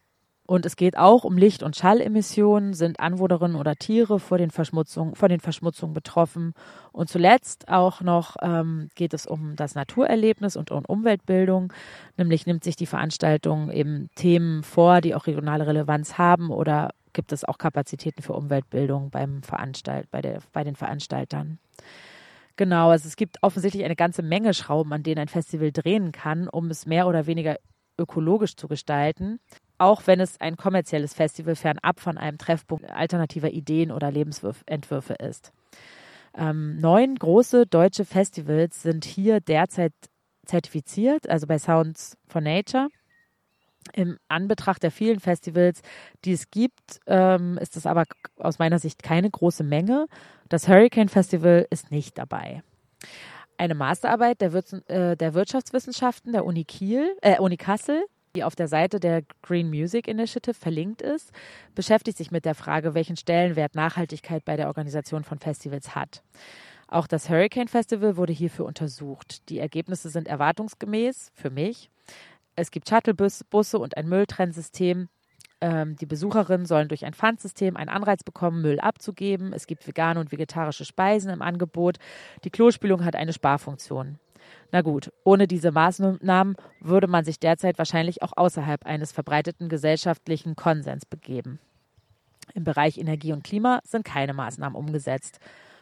Und 0.47 0.65
es 0.65 0.77
geht 0.77 0.97
auch 0.97 1.25
um 1.25 1.37
Licht- 1.37 1.65
und 1.65 1.75
Schallemissionen, 1.75 2.73
sind 2.73 3.01
Anwohnerinnen 3.01 3.57
oder 3.57 3.75
Tiere 3.75 4.21
vor 4.21 4.39
den 4.39 4.51
Verschmutzungen, 4.51 5.17
von 5.17 5.29
den 5.29 5.41
Verschmutzungen 5.41 5.93
betroffen. 5.93 6.55
Und 6.93 7.09
zuletzt 7.09 7.69
auch 7.69 8.01
noch 8.01 8.37
ähm, 8.41 8.89
geht 8.95 9.13
es 9.13 9.27
um 9.27 9.57
das 9.57 9.75
Naturerlebnis 9.75 10.57
und 10.57 10.71
um 10.71 10.85
Umweltbildung. 10.85 11.73
Nämlich 12.17 12.47
nimmt 12.47 12.63
sich 12.63 12.77
die 12.77 12.87
Veranstaltung 12.87 13.73
eben 13.73 14.09
Themen 14.15 14.63
vor, 14.63 15.01
die 15.01 15.17
auch 15.17 15.27
regionale 15.27 15.67
Relevanz 15.67 16.17
haben 16.17 16.51
oder 16.51 16.91
gibt 17.13 17.33
es 17.33 17.45
auch 17.45 17.59
Kapazitäten 17.59 18.23
für 18.23 18.35
Umweltbildung 18.35 19.11
beim 19.11 19.43
Veranstalt, 19.43 20.11
bei, 20.13 20.23
der, 20.23 20.39
bei 20.53 20.63
den 20.63 20.77
Veranstaltern. 20.77 21.59
Genau, 22.55 22.91
also 22.91 23.09
es 23.09 23.17
gibt 23.17 23.43
offensichtlich 23.43 23.85
eine 23.85 23.97
ganze 23.97 24.23
Menge 24.23 24.55
Schrauben, 24.55 24.93
an 24.93 25.03
denen 25.03 25.19
ein 25.19 25.29
Festival 25.29 25.73
drehen 25.73 26.13
kann, 26.13 26.49
um 26.49 26.71
es 26.71 26.87
mehr 26.87 27.09
oder 27.09 27.27
weniger 27.27 27.57
ökologisch 27.99 28.57
zu 28.57 28.69
gestalten 28.69 29.41
auch 29.79 30.07
wenn 30.07 30.21
es 30.21 30.41
ein 30.41 30.57
kommerzielles 30.57 31.15
Festival 31.15 31.57
fernab 31.57 32.01
von 32.01 32.19
einem 32.19 32.39
Treffpunkt 32.39 32.91
alternativer 32.91 33.51
Ideen 33.51 33.91
oder 33.91 34.11
Lebensentwürfe 34.11 35.15
ist. 35.15 35.53
Ähm, 36.37 36.79
neun 36.79 37.15
große 37.15 37.67
deutsche 37.67 38.05
Festivals 38.05 38.83
sind 38.83 39.05
hier 39.05 39.41
derzeit 39.41 39.93
zertifiziert, 40.45 41.29
also 41.29 41.47
bei 41.47 41.59
Sounds 41.59 42.17
for 42.27 42.41
Nature. 42.41 42.89
Im 43.93 44.19
Anbetracht 44.29 44.83
der 44.83 44.91
vielen 44.91 45.21
Festivals, 45.21 45.81
die 46.25 46.33
es 46.33 46.51
gibt, 46.51 47.01
ähm, 47.07 47.57
ist 47.59 47.77
es 47.77 47.87
aber 47.87 48.05
aus 48.37 48.59
meiner 48.59 48.79
Sicht 48.79 49.03
keine 49.03 49.31
große 49.31 49.63
Menge. 49.63 50.07
Das 50.49 50.69
Hurricane 50.69 51.09
Festival 51.09 51.67
ist 51.71 51.91
nicht 51.91 52.19
dabei. 52.19 52.63
Eine 53.59 53.75
Masterarbeit 53.75 54.41
der, 54.41 54.53
Wir 54.53 54.65
äh, 54.89 55.17
der 55.17 55.35
Wirtschaftswissenschaften 55.35 56.33
der 56.33 56.45
Uni 56.45 56.65
Kiel, 56.65 57.17
äh, 57.23 57.39
Uni 57.39 57.57
Kassel 57.57 58.05
die 58.37 58.45
auf 58.45 58.55
der 58.55 58.69
Seite 58.69 59.01
der 59.01 59.23
Green 59.43 59.69
Music 59.71 60.07
Initiative 60.07 60.55
verlinkt 60.55 61.03
ist, 61.03 61.33
beschäftigt 61.75 62.19
sich 62.19 62.31
mit 62.31 62.45
der 62.45 62.55
Frage, 62.55 62.95
welchen 62.95 63.17
Stellenwert 63.17 63.75
Nachhaltigkeit 63.75 64.45
bei 64.45 64.57
der 64.57 64.69
Organisation 64.69 65.25
von 65.25 65.39
Festivals 65.39 65.95
hat. 65.95 66.23
Auch 66.87 67.07
das 67.07 67.29
Hurricane 67.29 67.67
Festival 67.67 68.17
wurde 68.17 68.33
hierfür 68.33 68.67
untersucht. 68.67 69.49
Die 69.49 69.59
Ergebnisse 69.59 70.11
sind 70.11 70.29
erwartungsgemäß 70.29 71.33
für 71.35 71.51
mich. 71.51 71.91
Es 72.55 72.71
gibt 72.71 72.89
Shuttlebusse 72.89 73.79
und 73.79 73.97
ein 73.97 74.09
Mülltrennsystem. 74.09 75.09
Ähm, 75.61 75.97
die 75.97 76.07
Besucherinnen 76.07 76.67
sollen 76.67 76.89
durch 76.89 77.05
ein 77.05 77.15
Pfandsystem 77.15 77.77
einen 77.77 77.89
Anreiz 77.89 78.23
bekommen, 78.23 78.63
Müll 78.63 78.79
abzugeben. 78.79 79.53
Es 79.53 79.67
gibt 79.67 79.87
vegane 79.87 80.21
und 80.21 80.31
vegetarische 80.31 80.85
Speisen 80.85 81.31
im 81.31 81.43
Angebot. 81.43 81.99
Die 82.45 82.51
Klospülung 82.51 83.05
hat 83.05 83.17
eine 83.17 83.33
Sparfunktion. 83.33 84.19
Na 84.73 84.83
gut, 84.83 85.13
ohne 85.25 85.47
diese 85.47 85.73
Maßnahmen 85.73 86.57
würde 86.81 87.07
man 87.07 87.25
sich 87.25 87.39
derzeit 87.39 87.79
wahrscheinlich 87.79 88.23
auch 88.23 88.33
außerhalb 88.37 88.85
eines 88.85 89.13
verbreiteten 89.13 89.69
gesellschaftlichen 89.69 90.57
Konsens 90.57 91.07
begeben. 91.07 91.59
Im 92.55 92.65
Bereich 92.65 92.99
Energie 92.99 93.33
und 93.33 93.45
Klima 93.45 93.81
sind 93.85 94.05
keine 94.05 94.35
Maßnahmen 94.35 94.77
umgesetzt. 94.77 95.41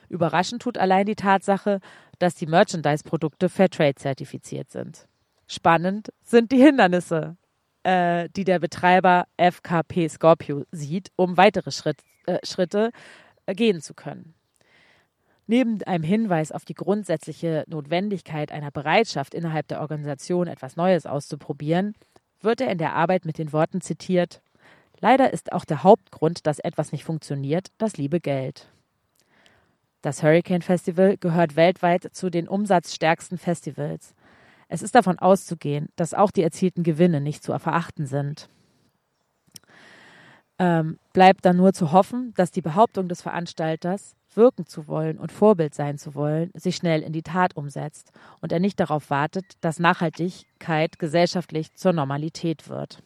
Überraschend 0.09 0.63
tut 0.63 0.79
allein 0.79 1.07
die 1.07 1.17
Tatsache, 1.17 1.81
dass 2.19 2.35
die 2.35 2.47
Merchandise-Produkte 2.47 3.49
Fairtrade 3.49 3.95
zertifiziert 3.97 4.71
sind. 4.71 5.07
Spannend 5.47 6.13
sind 6.23 6.53
die 6.53 6.63
Hindernisse, 6.63 7.37
äh, 7.83 8.29
die 8.35 8.45
der 8.45 8.59
Betreiber 8.59 9.27
FKP 9.37 10.09
Scorpio 10.09 10.65
sieht, 10.71 11.11
um 11.17 11.37
weitere 11.37 11.71
Schritt, 11.71 11.99
äh, 12.27 12.39
Schritte 12.45 12.91
äh, 13.47 13.55
gehen 13.55 13.81
zu 13.81 13.95
können. 13.95 14.34
Neben 15.47 15.83
einem 15.83 16.05
Hinweis 16.05 16.53
auf 16.53 16.65
die 16.65 16.75
grundsätzliche 16.75 17.65
Notwendigkeit 17.67 18.51
einer 18.51 18.71
Bereitschaft 18.71 19.35
innerhalb 19.35 19.69
der 19.69 19.81
Organisation 19.81 20.47
etwas 20.47 20.77
Neues 20.77 21.07
auszuprobieren, 21.07 21.95
wird 22.41 22.61
er 22.61 22.71
in 22.71 22.79
der 22.79 22.95
Arbeit 22.95 23.25
mit 23.25 23.39
den 23.39 23.53
Worten 23.53 23.81
zitiert 23.81 24.41
Leider 25.05 25.35
ist 25.35 25.53
auch 25.53 25.67
der 25.67 25.83
Hauptgrund, 25.83 26.47
dass 26.47 26.59
etwas 26.61 26.91
nicht 26.91 27.05
funktioniert, 27.05 27.69
das 27.77 27.99
liebe 27.99 28.21
Geld. 28.21 28.71
Das 30.01 30.23
Hurricane 30.23 30.63
Festival 30.63 31.19
gehört 31.19 31.57
weltweit 31.57 32.09
zu 32.13 32.31
den 32.31 32.49
umsatzstärksten 32.49 33.37
Festivals. 33.37 34.15
Es 34.69 34.83
ist 34.83 34.95
davon 34.95 35.19
auszugehen, 35.19 35.89
dass 35.97 36.15
auch 36.15 36.31
die 36.31 36.43
erzielten 36.43 36.83
Gewinne 36.85 37.21
nicht 37.21 37.43
zu 37.43 37.59
verachten 37.59 38.07
sind. 38.07 38.49
Ähm, 40.59 40.99
bleibt 41.13 41.45
dann 41.45 41.57
nur 41.57 41.73
zu 41.73 41.93
hoffen, 41.93 42.33
dass 42.37 42.53
die 42.53 42.63
Behauptung 42.63 43.09
des 43.09 43.23
Veranstalters, 43.23 44.15
wirken 44.37 44.67
zu 44.67 44.89
wollen 44.89 45.19
und 45.19 45.33
Vorbild 45.33 45.75
sein 45.75 45.99
zu 45.99 46.15
wollen, 46.15 46.51
sich 46.55 46.77
schnell 46.77 47.03
in 47.03 47.13
die 47.13 47.23
Tat 47.23 47.57
umsetzt 47.57 48.13
und 48.41 48.53
er 48.53 48.61
nicht 48.61 48.81
darauf 48.81 49.11
wartet, 49.11 49.45
dass 49.61 49.79
Nachhaltigkeit 49.79 50.99
gesellschaftlich 50.99 51.75
zur 51.75 51.93
Normalität 51.93 52.69
wird. 52.69 53.03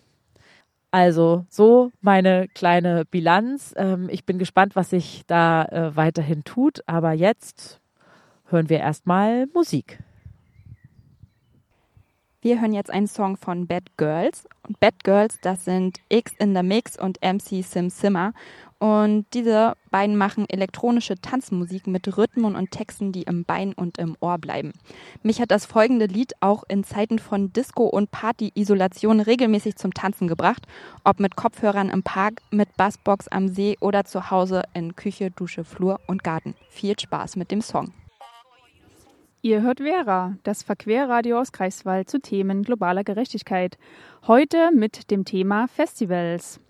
Also 0.91 1.45
so 1.51 1.91
meine 2.01 2.49
kleine 2.49 3.05
Bilanz. 3.05 3.75
Ähm, 3.77 4.09
ich 4.11 4.25
bin 4.25 4.39
gespannt, 4.39 4.75
was 4.75 4.91
sich 4.91 5.23
da 5.27 5.65
äh, 5.65 5.97
weiterhin 5.97 6.45
tut, 6.45 6.83
aber 6.87 7.13
jetzt 7.13 7.81
hören 8.47 8.71
wir 8.71 8.79
erstmal 8.79 9.47
Musik. 9.53 9.99
Wir 12.49 12.63
hören 12.63 12.73
jetzt 12.73 12.91
einen 12.91 13.09
Song 13.09 13.37
von 13.37 13.67
Bad 13.67 13.99
Girls. 13.99 14.49
Und 14.67 14.81
Bad 14.81 15.05
Girls, 15.05 15.39
das 15.43 15.67
sind 15.67 15.99
X 16.09 16.33
in 16.39 16.57
the 16.57 16.63
Mix 16.63 16.99
und 16.99 17.19
MC 17.21 17.63
Sim 17.63 17.91
Simmer. 17.91 18.33
Und 18.79 19.27
diese 19.35 19.75
beiden 19.91 20.17
machen 20.17 20.49
elektronische 20.49 21.17
Tanzmusik 21.17 21.87
mit 21.87 22.17
Rhythmen 22.17 22.57
und 22.57 22.71
Texten, 22.71 23.13
die 23.13 23.25
im 23.25 23.45
Bein 23.45 23.75
und 23.75 23.99
im 23.99 24.17
Ohr 24.21 24.39
bleiben. 24.39 24.73
Mich 25.23 25.43
hat 25.43 25.51
das 25.51 25.67
folgende 25.67 26.07
Lied 26.07 26.33
auch 26.41 26.65
in 26.69 26.85
Zeiten 26.85 27.19
von 27.19 27.53
Disco- 27.53 27.89
und 27.89 28.11
Party-Isolation 28.13 29.21
regelmäßig 29.21 29.77
zum 29.77 29.93
Tanzen 29.93 30.27
gebracht. 30.27 30.67
Ob 31.05 31.21
mit 31.21 31.37
Kopfhörern 31.37 31.91
im 31.91 32.03
Park, 32.03 32.41
mit 32.51 32.75
Bassbox 32.79 33.29
am 33.29 33.49
See 33.49 33.77
oder 33.81 34.07
zu 34.07 34.31
Hause 34.31 34.63
in 34.73 34.97
Küche, 34.97 35.31
Dusche, 35.31 35.65
Flur 35.65 36.01
und 36.07 36.25
Garten. 36.25 36.55
Viel 36.71 36.99
Spaß 36.99 37.37
mit 37.37 37.51
dem 37.51 37.61
Song. 37.61 37.93
Ihr 39.41 39.63
hört 39.63 39.79
Vera, 39.79 40.35
das 40.43 40.65
Verquerradio 40.65 41.39
aus 41.39 41.53
Greifswald 41.53 42.11
zu 42.11 42.21
Themen 42.21 42.65
globaler 42.65 43.05
Gerechtigkeit. 43.05 43.79
Heute 44.27 44.73
mit 44.75 45.13
dem 45.13 45.25
Thema 45.25 45.69
Festivals. 45.69 46.61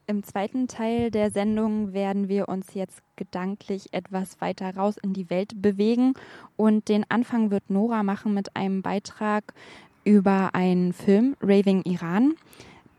Im 0.08 0.24
zweiten 0.24 0.66
Teil 0.66 1.12
der 1.12 1.30
Sendung 1.30 1.92
werden 1.92 2.28
wir 2.28 2.48
uns 2.48 2.74
jetzt 2.74 3.02
gedanklich 3.14 3.92
etwas 3.92 4.40
weiter 4.40 4.74
raus 4.74 4.96
in 5.00 5.12
die 5.12 5.30
Welt 5.30 5.62
bewegen 5.62 6.14
und 6.56 6.88
den 6.88 7.06
Anfang 7.08 7.52
wird 7.52 7.70
Nora 7.70 8.02
machen 8.02 8.34
mit 8.34 8.56
einem 8.56 8.82
Beitrag 8.82 9.54
über 10.02 10.54
einen 10.54 10.92
Film, 10.92 11.36
Raving 11.40 11.82
Iran. 11.82 12.34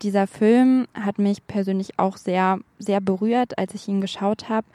Dieser 0.02 0.28
Film 0.28 0.88
hat 0.94 1.20
mich 1.20 1.46
persönlich 1.46 2.00
auch 2.00 2.16
sehr, 2.16 2.60
sehr 2.80 3.02
berührt, 3.02 3.58
als 3.58 3.74
ich 3.74 3.88
ihn 3.90 4.00
geschaut 4.00 4.48
habe. 4.48 4.68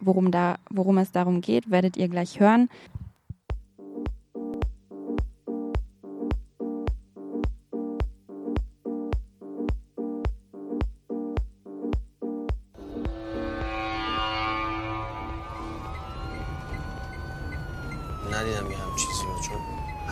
Worum, 0.00 0.30
da, 0.30 0.56
worum 0.70 0.96
es 0.98 1.12
darum 1.12 1.42
geht, 1.42 1.70
werdet 1.70 1.98
ihr 1.98 2.08
gleich 2.08 2.40
hören. 2.40 2.70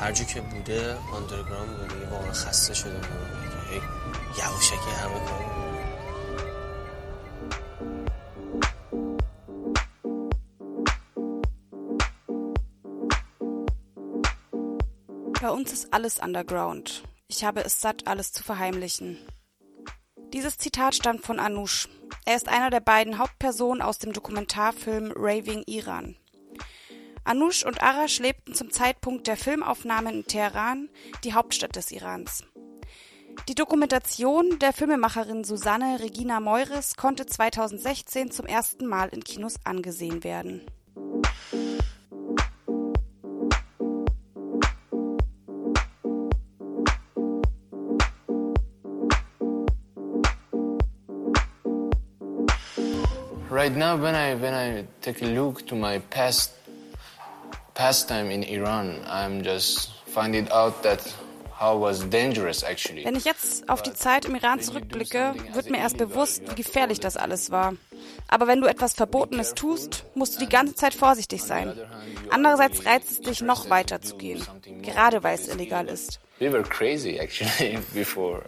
هر 0.02 0.12
جا 0.12 0.24
که 0.24 0.42
بوده 0.42 0.98
آندرگراند 1.13 1.78
بوده 1.78 1.94
دیگه 1.94 2.10
واقعا 2.12 2.32
خسته 2.32 2.74
شده 2.74 2.94
بوده 2.94 3.70
هی 3.70 3.82
یواشکی 4.38 4.76
همه 4.76 5.20
کار 5.20 5.58
Bei 15.42 15.52
uns 15.52 15.72
ist 15.72 15.94
alles 15.94 16.18
underground. 16.18 17.04
Ich 17.28 17.46
habe 17.46 17.62
es 17.63 17.80
satt, 17.80 18.08
alles 18.08 18.34
zu 18.34 18.44
verheimlichen. 18.44 19.18
Dieses 20.34 20.58
Zitat 20.58 20.96
stammt 20.96 21.26
von 21.26 21.40
Anush. 21.40 21.88
Er 22.26 22.36
ist 22.36 22.50
einer 22.50 22.70
der 22.70 22.80
beiden 22.80 23.18
Hauptpersonen 23.18 23.82
aus 23.82 23.98
dem 23.98 24.13
Dokumentarfilm 24.13 25.13
Raving 25.16 25.63
Iran. 25.68 26.18
Anush 27.25 27.65
und 27.65 27.83
Arash 27.83 28.19
lebten 28.19 28.55
zum 28.55 28.73
Zeitpunkt 28.73 29.29
der 29.29 29.37
Filmaufnahmen 29.37 30.15
in 30.15 30.27
Teheran, 30.27 30.89
die 31.23 31.35
Hauptstadt 31.35 31.77
des 31.77 31.93
Irans. 31.93 32.45
Die 33.49 33.55
Dokumentation 33.55 34.59
der 34.59 34.73
Filmemacherin 34.73 35.45
Susanne 35.45 36.01
Regina 36.01 36.41
Meures 36.41 36.97
konnte 36.97 37.25
2016 37.25 38.31
zum 38.31 38.47
ersten 38.47 38.87
Mal 38.87 39.09
in 39.09 39.23
Kinos 39.23 39.55
angesehen 39.65 40.25
werden. 40.25 40.67
Right 53.49 53.77
now, 53.77 53.97
when 53.97 54.15
I 54.15 54.35
when 54.35 54.55
I 54.55 54.87
take 55.03 55.23
a 55.23 55.29
look 55.29 55.67
to 55.67 55.77
my 55.77 55.99
past 55.99 56.62
pastime 57.75 58.31
in 58.33 58.43
Iran, 58.43 59.01
I'm 59.07 59.43
just 59.43 59.91
finding 60.07 60.51
out 60.51 60.83
that 60.83 61.01
how 61.63 61.81
was 61.81 62.05
dangerous 62.09 62.63
actually. 62.63 63.05
Wenn 63.05 63.17
ich 63.17 63.25
jetzt 63.25 63.69
auf 63.69 63.83
die 63.83 63.93
Zeit 63.95 64.25
im 64.25 64.35
Iran 64.35 64.61
zurückblicke, 64.61 65.35
wird 65.53 65.71
mir 65.71 65.79
erst 65.79 65.97
bewusst, 65.99 66.43
wie 66.51 66.55
gefährlich 66.55 67.01
das 67.01 67.17
alles 67.17 67.51
war. 67.51 67.75
Aber 68.29 68.47
wenn 68.47 68.61
du 68.61 68.67
etwas 68.67 68.95
Verbotenes 68.95 69.55
tust, 69.55 70.05
musst 70.15 70.37
du 70.37 70.41
die 70.41 70.49
ganze 70.49 70.75
Zeit 70.75 70.95
vorsichtig 70.95 71.43
sein. 71.43 71.73
Andererseits 72.31 72.85
reizt 72.85 73.11
es 73.11 73.21
dich, 73.21 73.43
noch 73.43 73.71
weiter 73.71 74.01
zu 74.01 74.17
gehen, 74.17 74.45
gerade 74.83 75.23
weil 75.23 75.35
es 75.35 75.49
illegal 75.49 75.87
ist. 75.87 76.21
We 76.41 76.51
were 76.51 76.65
crazy 76.65 77.19
actually 77.19 77.79
before. 77.95 78.43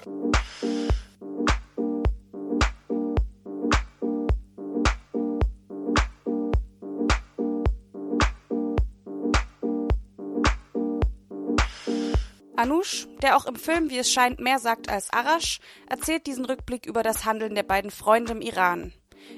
Anush, 12.56 13.08
der 13.20 13.36
auch 13.36 13.46
im 13.46 13.56
Film, 13.56 13.90
wie 13.90 13.98
es 13.98 14.12
scheint, 14.12 14.38
mehr 14.38 14.58
sagt 14.58 14.88
als 14.88 15.12
Arash, 15.12 15.60
erzählt 15.88 16.26
diesen 16.26 16.44
Rückblick 16.44 16.86
über 16.86 17.02
das 17.02 17.24
Handeln 17.24 17.54
der 17.54 17.64
beiden 17.64 17.90
Freunde 17.90 18.32
im 18.32 18.40
Iran. 18.40 18.92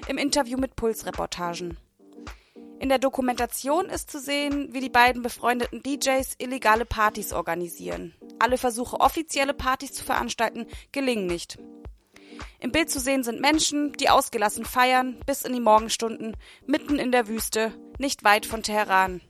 Im 0.07 0.17
Interview 0.17 0.57
mit 0.57 0.75
Pulsreportagen. 0.75 1.77
In 2.79 2.89
der 2.89 2.99
Dokumentation 2.99 3.87
ist 3.87 4.11
zu 4.11 4.19
sehen, 4.19 4.69
wie 4.71 4.81
die 4.81 4.89
beiden 4.89 5.23
befreundeten 5.23 5.81
DJs 5.81 6.35
illegale 6.37 6.85
Partys 6.85 7.33
organisieren. 7.33 8.13
Alle 8.37 8.59
Versuche, 8.59 8.99
offizielle 8.99 9.55
Partys 9.55 9.93
zu 9.93 10.03
veranstalten, 10.03 10.67
gelingen 10.91 11.25
nicht. 11.25 11.57
Im 12.59 12.71
Bild 12.71 12.91
zu 12.91 12.99
sehen 12.99 13.23
sind 13.23 13.41
Menschen, 13.41 13.93
die 13.93 14.09
ausgelassen 14.09 14.63
feiern, 14.63 15.19
bis 15.25 15.41
in 15.41 15.53
die 15.53 15.59
Morgenstunden, 15.59 16.37
mitten 16.67 16.99
in 16.99 17.11
der 17.11 17.27
Wüste, 17.27 17.73
nicht 17.97 18.23
weit 18.23 18.45
von 18.45 18.61
Teheran. 18.61 19.21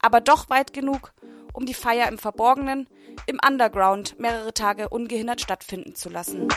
Aber 0.00 0.20
doch 0.20 0.50
weit 0.50 0.72
genug, 0.72 1.12
um 1.52 1.66
die 1.66 1.74
Feier 1.74 2.08
im 2.08 2.18
Verborgenen, 2.18 2.86
im 3.26 3.38
Underground 3.46 4.18
mehrere 4.18 4.54
Tage 4.54 4.88
ungehindert 4.88 5.40
stattfinden 5.40 5.94
zu 5.94 6.08
lassen. 6.08 6.48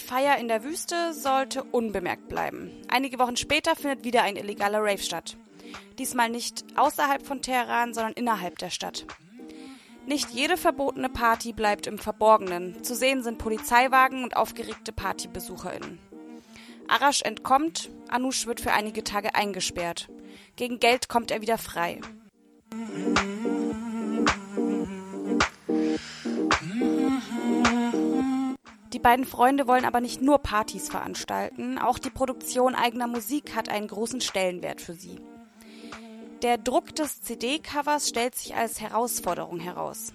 die 0.00 0.06
Feier 0.06 0.38
in 0.38 0.48
der 0.48 0.64
Wüste 0.64 1.12
sollte 1.12 1.62
unbemerkt 1.62 2.28
bleiben. 2.28 2.70
Einige 2.88 3.18
Wochen 3.18 3.36
später 3.36 3.76
findet 3.76 4.04
wieder 4.04 4.22
ein 4.22 4.36
illegaler 4.36 4.80
Rave 4.80 4.98
statt. 4.98 5.36
Diesmal 5.98 6.30
nicht 6.30 6.64
außerhalb 6.76 7.26
von 7.26 7.42
Teheran, 7.42 7.94
sondern 7.94 8.12
innerhalb 8.14 8.58
der 8.58 8.70
Stadt. 8.70 9.06
Nicht 10.06 10.30
jede 10.30 10.56
verbotene 10.56 11.08
Party 11.08 11.52
bleibt 11.52 11.86
im 11.86 11.98
Verborgenen. 11.98 12.82
Zu 12.82 12.94
sehen 12.94 13.22
sind 13.22 13.38
Polizeiwagen 13.38 14.24
und 14.24 14.36
aufgeregte 14.36 14.92
PartybesucherInnen. 14.92 15.98
Arash 16.88 17.22
entkommt, 17.22 17.90
Anush 18.08 18.46
wird 18.46 18.60
für 18.60 18.72
einige 18.72 19.04
Tage 19.04 19.34
eingesperrt. 19.34 20.08
Gegen 20.56 20.80
Geld 20.80 21.08
kommt 21.08 21.30
er 21.30 21.40
wieder 21.42 21.58
frei. 21.58 22.00
Die 28.92 28.98
beiden 28.98 29.24
Freunde 29.24 29.66
wollen 29.68 29.84
aber 29.84 30.00
nicht 30.00 30.20
nur 30.20 30.38
Partys 30.38 30.88
veranstalten, 30.88 31.78
auch 31.78 31.98
die 31.98 32.10
Produktion 32.10 32.74
eigener 32.74 33.06
Musik 33.06 33.54
hat 33.54 33.68
einen 33.68 33.86
großen 33.86 34.20
Stellenwert 34.20 34.80
für 34.80 34.94
sie. 34.94 35.20
Der 36.42 36.56
Druck 36.56 36.94
des 36.94 37.20
CD-Covers 37.20 38.08
stellt 38.08 38.34
sich 38.34 38.54
als 38.54 38.80
Herausforderung 38.80 39.60
heraus. 39.60 40.14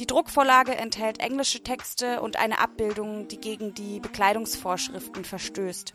Die 0.00 0.06
Druckvorlage 0.06 0.74
enthält 0.74 1.20
englische 1.20 1.62
Texte 1.62 2.20
und 2.20 2.36
eine 2.36 2.58
Abbildung, 2.58 3.28
die 3.28 3.38
gegen 3.38 3.72
die 3.72 4.00
Bekleidungsvorschriften 4.00 5.24
verstößt. 5.24 5.94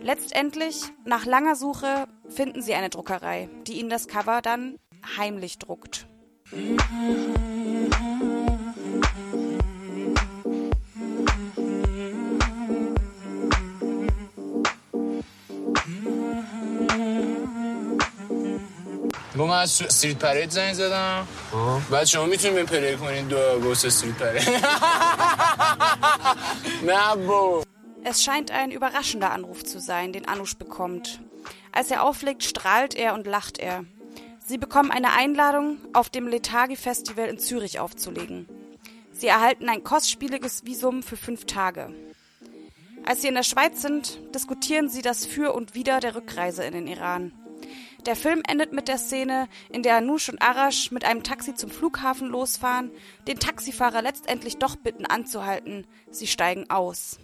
Letztendlich, 0.00 0.82
nach 1.04 1.26
langer 1.26 1.54
Suche, 1.54 2.08
finden 2.28 2.60
sie 2.60 2.74
eine 2.74 2.90
Druckerei, 2.90 3.48
die 3.68 3.78
ihnen 3.78 3.90
das 3.90 4.08
Cover 4.08 4.42
dann 4.42 4.78
heimlich 5.16 5.58
druckt. 5.58 6.08
من 19.47 19.49
از 19.49 19.81
استریت 19.81 20.17
پرید 20.17 20.49
زنگ 20.49 20.73
زدم 20.73 21.27
بعد 21.91 22.05
شما 22.05 22.25
میتونید 22.25 22.55
به 22.55 22.63
پلی 22.63 22.97
کنید 22.97 23.27
دو 23.27 23.37
آگوست 23.37 23.85
استریت 23.85 24.15
پرید 24.15 24.49
نه 26.83 27.15
بو 27.15 27.63
Es 28.05 28.21
scheint 28.21 28.51
ein 28.51 28.71
überraschender 28.71 29.31
Anruf 29.31 29.63
zu 29.63 29.79
sein, 29.79 30.11
den 30.11 30.27
Anush 30.27 30.55
bekommt. 30.57 31.21
Als 31.71 31.89
er 31.89 32.03
auflegt, 32.03 32.43
strahlt 32.43 32.95
er 32.95 33.13
und 33.13 33.25
lacht 33.25 33.59
er. 33.59 33.85
Sie 34.45 34.57
bekommen 34.57 34.91
eine 34.91 35.13
Einladung, 35.13 35.77
auf 35.93 36.09
dem 36.09 36.27
Letagi-Festival 36.27 37.27
in 37.27 37.39
Zürich 37.39 37.79
aufzulegen. 37.79 38.49
Sie 39.13 39.27
erhalten 39.27 39.69
ein 39.69 39.85
kostspieliges 39.85 40.65
Visum 40.65 41.01
für 41.01 41.15
fünf 41.15 41.45
Tage. 41.45 41.93
Als 43.05 43.21
sie 43.21 43.29
in 43.29 43.35
der 43.35 43.43
Schweiz 43.43 43.81
sind, 43.81 44.19
diskutieren 44.35 44.89
sie 44.89 45.01
das 45.01 45.25
Für 45.25 45.53
und 45.53 45.75
Wider 45.75 45.99
der 45.99 46.15
Rückreise 46.15 46.63
in 46.63 46.73
den 46.73 46.87
Iran. 46.87 47.31
Der 48.08 48.16
Film 48.16 48.40
endet 48.48 48.72
mit 48.72 48.88
der 48.88 48.96
Szene, 48.96 49.50
in 49.68 49.82
der 49.82 49.98
Anush 49.98 50.30
und 50.30 50.40
Arash 50.40 50.90
mit 50.92 51.04
einem 51.04 51.22
Taxi 51.22 51.54
zum 51.54 51.68
Flughafen 51.68 52.28
losfahren, 52.28 52.90
den 53.26 53.38
Taxifahrer 53.38 54.00
letztendlich 54.00 54.56
doch 54.56 54.76
bitten 54.76 55.04
anzuhalten. 55.04 55.86
Sie 56.10 56.26
steigen 56.26 56.70
aus. 56.70 57.18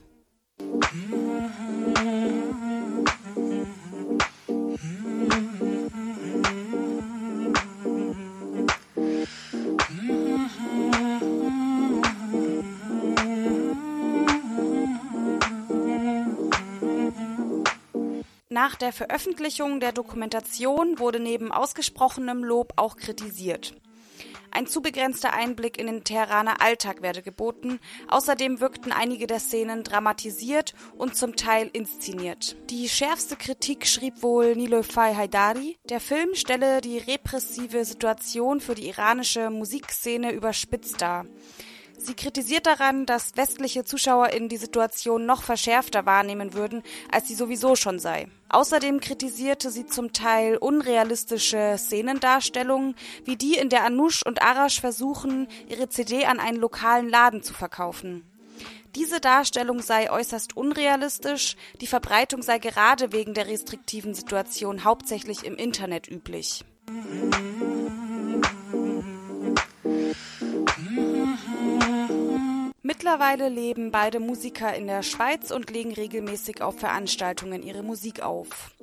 Nach 18.74 18.78
der 18.80 18.92
Veröffentlichung 18.92 19.78
der 19.78 19.92
Dokumentation 19.92 20.98
wurde 20.98 21.20
neben 21.20 21.52
ausgesprochenem 21.52 22.42
Lob 22.42 22.72
auch 22.74 22.96
kritisiert. 22.96 23.72
Ein 24.50 24.66
zu 24.66 24.82
begrenzter 24.82 25.32
Einblick 25.32 25.78
in 25.78 25.86
den 25.86 26.02
Teheraner 26.02 26.60
Alltag 26.60 27.00
werde 27.00 27.22
geboten. 27.22 27.78
Außerdem 28.08 28.58
wirkten 28.58 28.90
einige 28.90 29.28
der 29.28 29.38
Szenen 29.38 29.84
dramatisiert 29.84 30.74
und 30.98 31.14
zum 31.14 31.36
Teil 31.36 31.70
inszeniert. 31.72 32.56
Die 32.68 32.88
schärfste 32.88 33.36
Kritik 33.36 33.86
schrieb 33.86 34.24
wohl 34.24 34.56
Nilofai 34.56 35.14
Haidari. 35.14 35.78
Der 35.88 36.00
Film 36.00 36.34
stelle 36.34 36.80
die 36.80 36.98
repressive 36.98 37.84
Situation 37.84 38.58
für 38.58 38.74
die 38.74 38.88
iranische 38.88 39.50
Musikszene 39.50 40.32
überspitzt 40.32 41.00
dar. 41.00 41.26
Sie 42.04 42.12
kritisiert 42.12 42.66
daran, 42.66 43.06
dass 43.06 43.34
westliche 43.38 43.82
ZuschauerInnen 43.82 44.50
die 44.50 44.58
Situation 44.58 45.24
noch 45.24 45.42
verschärfter 45.42 46.04
wahrnehmen 46.04 46.52
würden, 46.52 46.82
als 47.10 47.28
sie 47.28 47.34
sowieso 47.34 47.76
schon 47.76 47.98
sei. 47.98 48.28
Außerdem 48.50 49.00
kritisierte 49.00 49.70
sie 49.70 49.86
zum 49.86 50.12
Teil 50.12 50.58
unrealistische 50.58 51.76
Szenendarstellungen, 51.78 52.94
wie 53.24 53.36
die, 53.36 53.54
in 53.54 53.70
der 53.70 53.84
Anush 53.84 54.22
und 54.22 54.42
Arash 54.42 54.82
versuchen, 54.82 55.48
ihre 55.66 55.88
CD 55.88 56.26
an 56.26 56.40
einen 56.40 56.58
lokalen 56.58 57.08
Laden 57.08 57.42
zu 57.42 57.54
verkaufen. 57.54 58.22
Diese 58.94 59.18
Darstellung 59.18 59.80
sei 59.80 60.10
äußerst 60.10 60.58
unrealistisch, 60.58 61.56
die 61.80 61.86
Verbreitung 61.86 62.42
sei 62.42 62.58
gerade 62.58 63.12
wegen 63.12 63.32
der 63.32 63.46
restriktiven 63.46 64.12
Situation 64.12 64.84
hauptsächlich 64.84 65.42
im 65.44 65.56
Internet 65.56 66.06
üblich. 66.06 66.66
Mittlerweile 73.14 73.48
leben 73.48 73.92
beide 73.92 74.18
Musiker 74.18 74.74
in 74.74 74.88
der 74.88 75.04
Schweiz 75.04 75.52
und 75.52 75.70
legen 75.70 75.92
regelmäßig 75.92 76.62
auf 76.62 76.80
Veranstaltungen 76.80 77.62
ihre 77.62 77.84
Musik 77.84 78.22
auf. 78.22 78.74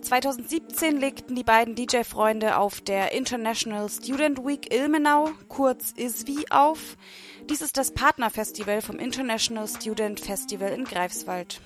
2017 0.00 0.96
legten 0.96 1.34
die 1.34 1.44
beiden 1.44 1.74
DJ-Freunde 1.74 2.56
auf 2.56 2.80
der 2.80 3.12
International 3.12 3.90
Student 3.90 4.46
Week 4.46 4.72
Ilmenau, 4.72 5.28
kurz 5.48 5.92
ISWI, 5.94 6.46
auf. 6.48 6.96
Dies 7.50 7.60
ist 7.60 7.76
das 7.76 7.92
Partnerfestival 7.92 8.80
vom 8.80 8.98
International 8.98 9.68
Student 9.68 10.20
Festival 10.20 10.70
in 10.70 10.84
Greifswald. 10.84 11.60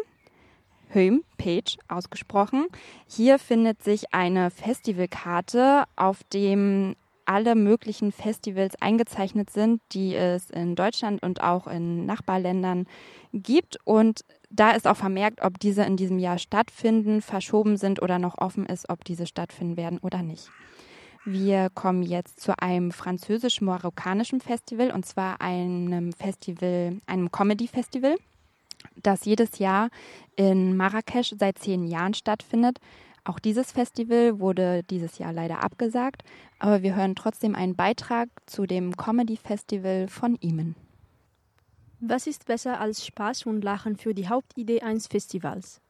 Homepage 0.95 1.75
ausgesprochen. 1.89 2.67
Hier 3.07 3.39
findet 3.39 3.83
sich 3.83 4.13
eine 4.13 4.51
Festivalkarte, 4.51 5.83
auf 5.95 6.23
dem 6.23 6.95
alle 7.25 7.55
möglichen 7.55 8.13
Festivals 8.13 8.81
eingezeichnet 8.81 9.49
sind, 9.49 9.81
die 9.91 10.15
es 10.15 10.49
in 10.49 10.75
Deutschland 10.75 11.21
und 11.21 11.41
auch 11.41 11.67
in 11.67 12.05
Nachbarländern 12.05 12.87
gibt. 13.33 13.79
Und 13.83 14.21
da 14.49 14.71
ist 14.71 14.87
auch 14.87 14.97
vermerkt, 14.97 15.41
ob 15.41 15.59
diese 15.59 15.83
in 15.83 15.97
diesem 15.97 16.19
Jahr 16.19 16.37
stattfinden, 16.37 17.21
verschoben 17.21 17.77
sind 17.77 18.01
oder 18.01 18.19
noch 18.19 18.37
offen 18.37 18.65
ist, 18.65 18.89
ob 18.89 19.03
diese 19.03 19.27
stattfinden 19.27 19.77
werden 19.77 19.99
oder 19.99 20.23
nicht. 20.23 20.49
Wir 21.25 21.69
kommen 21.69 22.03
jetzt 22.03 22.39
zu 22.39 22.57
einem 22.57 22.91
französisch-marokkanischen 22.91 24.39
Festival 24.39 24.91
und 24.91 25.05
zwar 25.05 25.41
einem 25.41 26.13
Festival, 26.13 27.01
einem 27.05 27.31
Comedy-Festival. 27.31 28.15
das 29.03 29.25
jedes 29.25 29.59
Jahr 29.59 29.89
in 30.35 30.77
Marrakesch 30.77 31.33
seit 31.37 31.57
zehn 31.59 31.85
Jahren 31.85 32.13
stattfindet. 32.13 32.79
Auch 33.25 33.39
dieses 33.39 33.73
Festival 33.73 34.39
wurde 34.39 34.83
dieses 34.83 35.17
Jahr 35.17 35.33
leider 35.33 35.61
abgesagt, 35.61 36.23
aber 36.59 36.81
wir 36.81 36.95
hören 36.95 37.15
trotzdem 37.15 37.55
einen 37.55 37.75
Beitrag 37.75 38.29
zu 38.45 38.65
dem 38.65 38.95
Comedy 38.95 39.35
Festival 39.35 40.07
von 40.07 40.35
Imen. 40.35 40.75
Was 41.99 42.27
ist 42.27 42.45
besser 42.45 42.79
als 42.79 43.07
Spaß 43.07 43.47
und 43.47 43.63
Lachen 43.63 43.97
für 43.97 44.13
die 44.13 44.29
Hauptidee 44.29 44.81
eines 44.81 45.07
Festivals? 45.07 45.81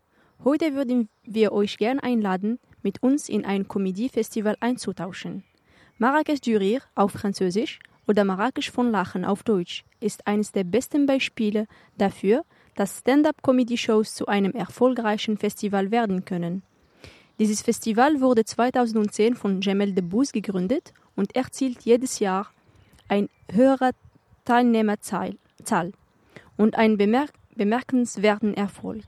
Heute 0.42 0.74
würden 0.74 1.10
wir 1.24 1.52
euch 1.52 1.78
gern 1.78 2.00
einladen, 2.00 2.60
mit 2.82 3.04
uns 3.04 3.28
in 3.28 3.44
ein 3.44 3.68
Comedy-Festival 3.68 4.56
einzutauschen. 4.62 5.44
Marrakech 5.98 6.40
du 6.40 6.58
Rire 6.58 6.84
auf 6.96 7.12
Französisch 7.12 7.80
oder 8.08 8.24
Marrakesch 8.24 8.72
von 8.72 8.90
Lachen 8.90 9.26
auf 9.26 9.44
Deutsch 9.44 9.84
ist 10.00 10.26
eines 10.28 10.54
der 10.54 10.64
besten 10.64 11.08
Beispiele 11.08 11.68
dafür, 11.98 12.46
dass 12.76 13.00
Stand-up-Comedy-Shows 13.00 14.16
zu 14.16 14.28
einem 14.28 14.54
erfolgreichen 14.54 15.38
Festival 15.38 15.92
werden 15.92 16.24
können. 16.24 16.64
Dieses 17.38 17.62
Festival 17.62 18.22
wurde 18.22 18.46
2010 18.46 19.36
von 19.36 19.60
Jamel 19.60 19.92
Debbouze 19.92 20.32
gegründet 20.32 20.94
und 21.18 21.36
erzielt 21.36 21.82
jedes 21.82 22.20
Jahr 22.20 22.50
eine 23.10 23.28
höhere 23.52 23.92
Teilnehmerzahl 24.46 25.36
und 26.58 26.76
einen 26.76 26.98
bemerk 26.98 27.32
bemerkenswerten 27.56 28.54
Erfolg. 28.54 29.04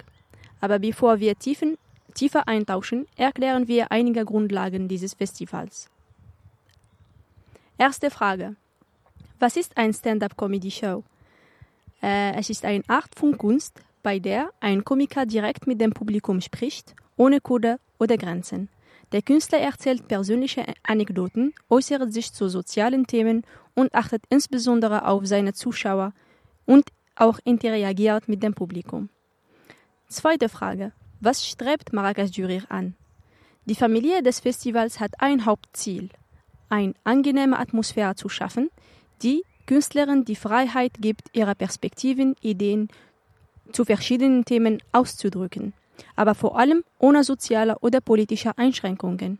Aber 0.59 0.79
bevor 0.79 1.19
wir 1.19 1.37
tiefen, 1.37 1.77
tiefer 2.15 2.47
eintauchen, 2.47 3.05
erklären 3.15 3.67
wir 3.67 3.91
einige 3.91 4.25
Grundlagen 4.25 4.87
dieses 4.87 5.13
Festivals. 5.13 5.89
Erste 7.77 8.09
Frage. 8.09 8.55
Was 9.39 9.55
ist 9.55 9.77
ein 9.77 9.93
Stand-up-Comedy-Show? 9.93 11.03
Äh, 12.01 12.33
es 12.33 12.49
ist 12.49 12.65
eine 12.65 12.83
Art 12.87 13.15
von 13.15 13.37
Kunst, 13.37 13.81
bei 14.03 14.19
der 14.19 14.49
ein 14.59 14.83
Komiker 14.83 15.25
direkt 15.25 15.67
mit 15.67 15.79
dem 15.79 15.93
Publikum 15.93 16.41
spricht, 16.41 16.95
ohne 17.15 17.39
Code 17.39 17.79
oder 17.99 18.17
Grenzen. 18.17 18.69
Der 19.11 19.21
Künstler 19.21 19.59
erzählt 19.59 20.07
persönliche 20.07 20.65
Anekdoten, 20.83 21.53
äußert 21.69 22.13
sich 22.13 22.33
zu 22.33 22.47
sozialen 22.47 23.07
Themen 23.07 23.43
und 23.75 23.93
achtet 23.95 24.23
insbesondere 24.29 25.05
auf 25.05 25.25
seine 25.25 25.53
Zuschauer 25.53 26.13
und 26.69 26.85
auch 27.15 27.39
interagiert 27.43 28.27
mit 28.27 28.43
dem 28.43 28.53
Publikum. 28.53 29.09
Zweite 30.07 30.49
Frage. 30.49 30.91
Was 31.19 31.45
strebt 31.45 31.91
Marrakech 31.93 32.31
Jurir 32.37 32.63
an? 32.69 32.95
Die 33.65 33.75
Familie 33.75 34.23
des 34.23 34.39
Festivals 34.39 34.99
hat 34.99 35.13
ein 35.19 35.45
Hauptziel, 35.45 36.09
eine 36.69 36.93
angenehme 37.03 37.59
Atmosphäre 37.59 38.15
zu 38.15 38.29
schaffen, 38.29 38.69
die 39.23 39.43
Künstlern 39.65 40.23
die 40.23 40.35
Freiheit 40.35 40.93
gibt, 40.99 41.23
ihre 41.33 41.55
Perspektiven, 41.55 42.35
Ideen 42.41 42.87
zu 43.71 43.83
verschiedenen 43.85 44.45
Themen 44.45 44.81
auszudrücken 44.91 45.73
aber 46.15 46.35
vor 46.35 46.57
allem 46.57 46.83
ohne 46.97 47.23
soziale 47.23 47.79
oder 47.79 48.01
politische 48.01 48.57
Einschränkungen. 48.57 49.39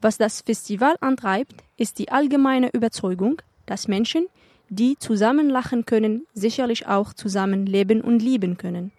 Was 0.00 0.18
das 0.18 0.42
Festival 0.42 0.96
antreibt, 1.00 1.64
ist 1.76 1.98
die 1.98 2.10
allgemeine 2.10 2.70
Überzeugung, 2.72 3.40
dass 3.64 3.88
Menschen, 3.88 4.26
die 4.68 4.98
zusammen 4.98 5.48
lachen 5.48 5.86
können, 5.86 6.26
sicherlich 6.34 6.86
auch 6.86 7.12
zusammen 7.12 7.66
leben 7.66 8.00
und 8.00 8.20
lieben 8.20 8.56
können. 8.56 8.92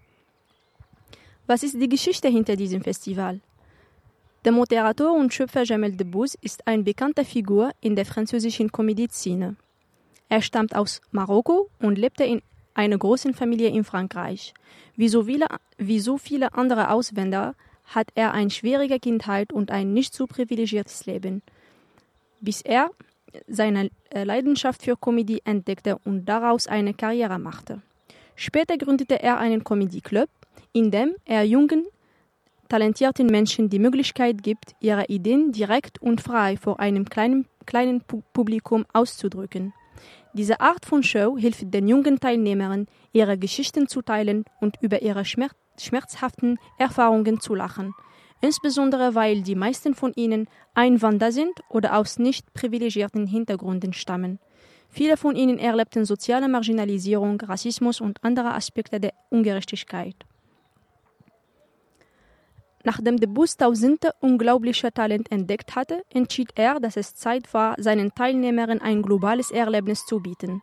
Was 1.45 1.63
ist 1.63 1.79
die 1.79 1.89
Geschichte 1.89 2.27
hinter 2.27 2.55
diesem 2.55 2.81
Festival? 2.81 3.39
Der 4.45 4.51
Moderator 4.51 5.13
und 5.13 5.33
Schöpfer 5.33 5.63
Jamel 5.63 5.93
Debbouze 5.93 6.37
ist 6.41 6.67
eine 6.67 6.83
bekannte 6.83 7.25
Figur 7.25 7.71
in 7.81 7.95
der 7.95 8.05
französischen 8.05 8.71
Comédie-Szene. 8.71 9.55
Er 10.29 10.41
stammt 10.41 10.75
aus 10.75 11.01
Marokko 11.11 11.69
und 11.79 11.97
lebte 11.97 12.23
in 12.23 12.41
einer 12.73 12.97
großen 12.97 13.33
Familie 13.33 13.69
in 13.69 13.83
Frankreich. 13.83 14.53
Wie 14.95 15.09
so 15.09 15.23
viele, 15.23 15.47
wie 15.77 15.99
so 15.99 16.17
viele 16.17 16.53
andere 16.53 16.91
Ausländer 16.91 17.55
hat 17.85 18.09
er 18.15 18.33
eine 18.33 18.49
schwierige 18.49 18.99
Kindheit 18.99 19.51
und 19.51 19.71
ein 19.71 19.93
nicht 19.93 20.13
so 20.13 20.27
privilegiertes 20.27 21.05
Leben, 21.05 21.41
bis 22.41 22.61
er 22.61 22.91
seine 23.47 23.89
äh, 24.09 24.23
Leidenschaft 24.23 24.83
für 24.83 24.95
Comedy 24.97 25.41
entdeckte 25.45 25.97
und 26.05 26.25
daraus 26.25 26.67
eine 26.67 26.93
Karriere 26.93 27.39
machte. 27.39 27.81
Später 28.35 28.77
gründete 28.77 29.21
er 29.21 29.37
einen 29.39 29.63
Comedy-Club, 29.63 30.29
in 30.73 30.91
dem 30.91 31.15
er 31.25 31.43
jungen, 31.43 31.87
talentierten 32.69 33.27
Menschen 33.27 33.69
die 33.69 33.79
Möglichkeit 33.79 34.43
gibt, 34.43 34.75
ihre 34.79 35.05
Ideen 35.05 35.51
direkt 35.51 36.01
und 36.01 36.21
frei 36.21 36.57
vor 36.57 36.79
einem 36.79 37.05
kleinen, 37.05 37.47
kleinen 37.65 38.01
Publikum 38.33 38.85
auszudrücken. 38.93 39.73
Diese 40.33 40.59
Art 40.61 40.85
von 40.85 41.01
Show 41.01 41.37
hilft 41.37 41.73
den 41.73 41.87
jungen 41.87 42.19
Teilnehmern, 42.19 42.85
ihre 43.11 43.37
Geschichten 43.37 43.87
zu 43.87 44.01
teilen 44.03 44.45
und 44.61 44.75
über 44.81 45.01
ihre 45.01 45.25
schmerz 45.25 45.55
schmerzhaften 45.79 46.57
Erfahrungen 46.79 47.39
zu 47.39 47.53
lachen, 47.53 47.93
insbesondere 48.41 49.15
weil 49.15 49.41
die 49.41 49.55
meisten 49.55 49.95
von 49.95 50.13
ihnen 50.15 50.47
Einwanderer 50.73 51.31
sind 51.31 51.61
oder 51.69 51.97
aus 51.97 52.19
nicht 52.19 52.53
privilegierten 52.53 53.27
Hintergründen 53.27 53.93
stammen. 53.93 54.39
Viele 54.89 55.17
von 55.17 55.35
ihnen 55.35 55.59
erlebten 55.59 56.05
soziale 56.05 56.47
Marginalisierung, 56.47 57.41
Rassismus 57.41 57.99
und 58.01 58.23
andere 58.23 58.53
Aspekte 58.53 58.99
der 58.99 59.13
Ungerechtigkeit. 59.29 60.15
Nachdem 62.83 63.17
der 63.17 63.27
Bus 63.27 63.57
tausende 63.57 64.11
unglaubliche 64.21 64.93
Talent 64.93 65.29
entdeckt 65.29 65.75
hatte, 65.75 66.03
entschied 66.09 66.51
er, 66.55 66.79
dass 66.79 66.95
es 66.95 67.15
Zeit 67.15 67.53
war, 67.53 67.75
seinen 67.77 68.15
Teilnehmern 68.15 68.79
ein 68.79 69.01
globales 69.01 69.51
Erlebnis 69.51 70.05
zu 70.05 70.21
bieten. 70.21 70.61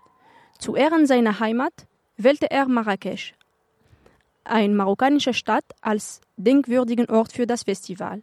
Zu 0.59 0.75
Ehren 0.75 1.07
seiner 1.07 1.39
Heimat 1.39 1.87
wählte 2.17 2.51
er 2.51 2.67
Marrakesch, 2.67 3.35
eine 4.45 4.75
marokkanische 4.75 5.35
Stadt, 5.35 5.65
als 5.81 6.21
denkwürdigen 6.37 7.09
Ort 7.11 7.33
für 7.33 7.47
das 7.47 7.65
Festival. 7.65 8.23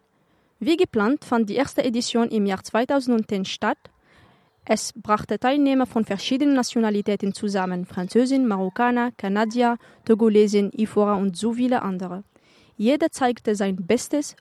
Wie 0.60 0.78
geplant 0.78 1.26
fand 1.26 1.50
die 1.50 1.56
erste 1.56 1.84
Edition 1.84 2.30
im 2.30 2.46
Jahr 2.46 2.64
2010 2.64 3.46
statt. 3.46 3.78
Es 4.64 4.94
brachte 4.94 5.40
Teilnehmer 5.40 5.88
von 5.88 6.06
verschiedenen 6.06 6.54
Nationalitäten 6.54 7.34
zusammen: 7.34 7.86
Französin, 7.86 8.48
Marokkaner, 8.48 9.12
Kanadier, 9.18 9.78
Togolesen, 10.06 10.72
Ivorer 10.72 11.18
und 11.18 11.36
so 11.36 11.54
viele 11.54 11.82
andere. 11.82 12.24
Jeder 12.78 13.10
zeigte 13.10 13.56
sein 13.56 13.76
Bestes 13.76 14.36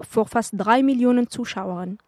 vor 0.00 0.26
fast 0.26 0.54
drei 0.56 0.82
Millionen 0.82 1.28
Zuschauern. 1.28 1.98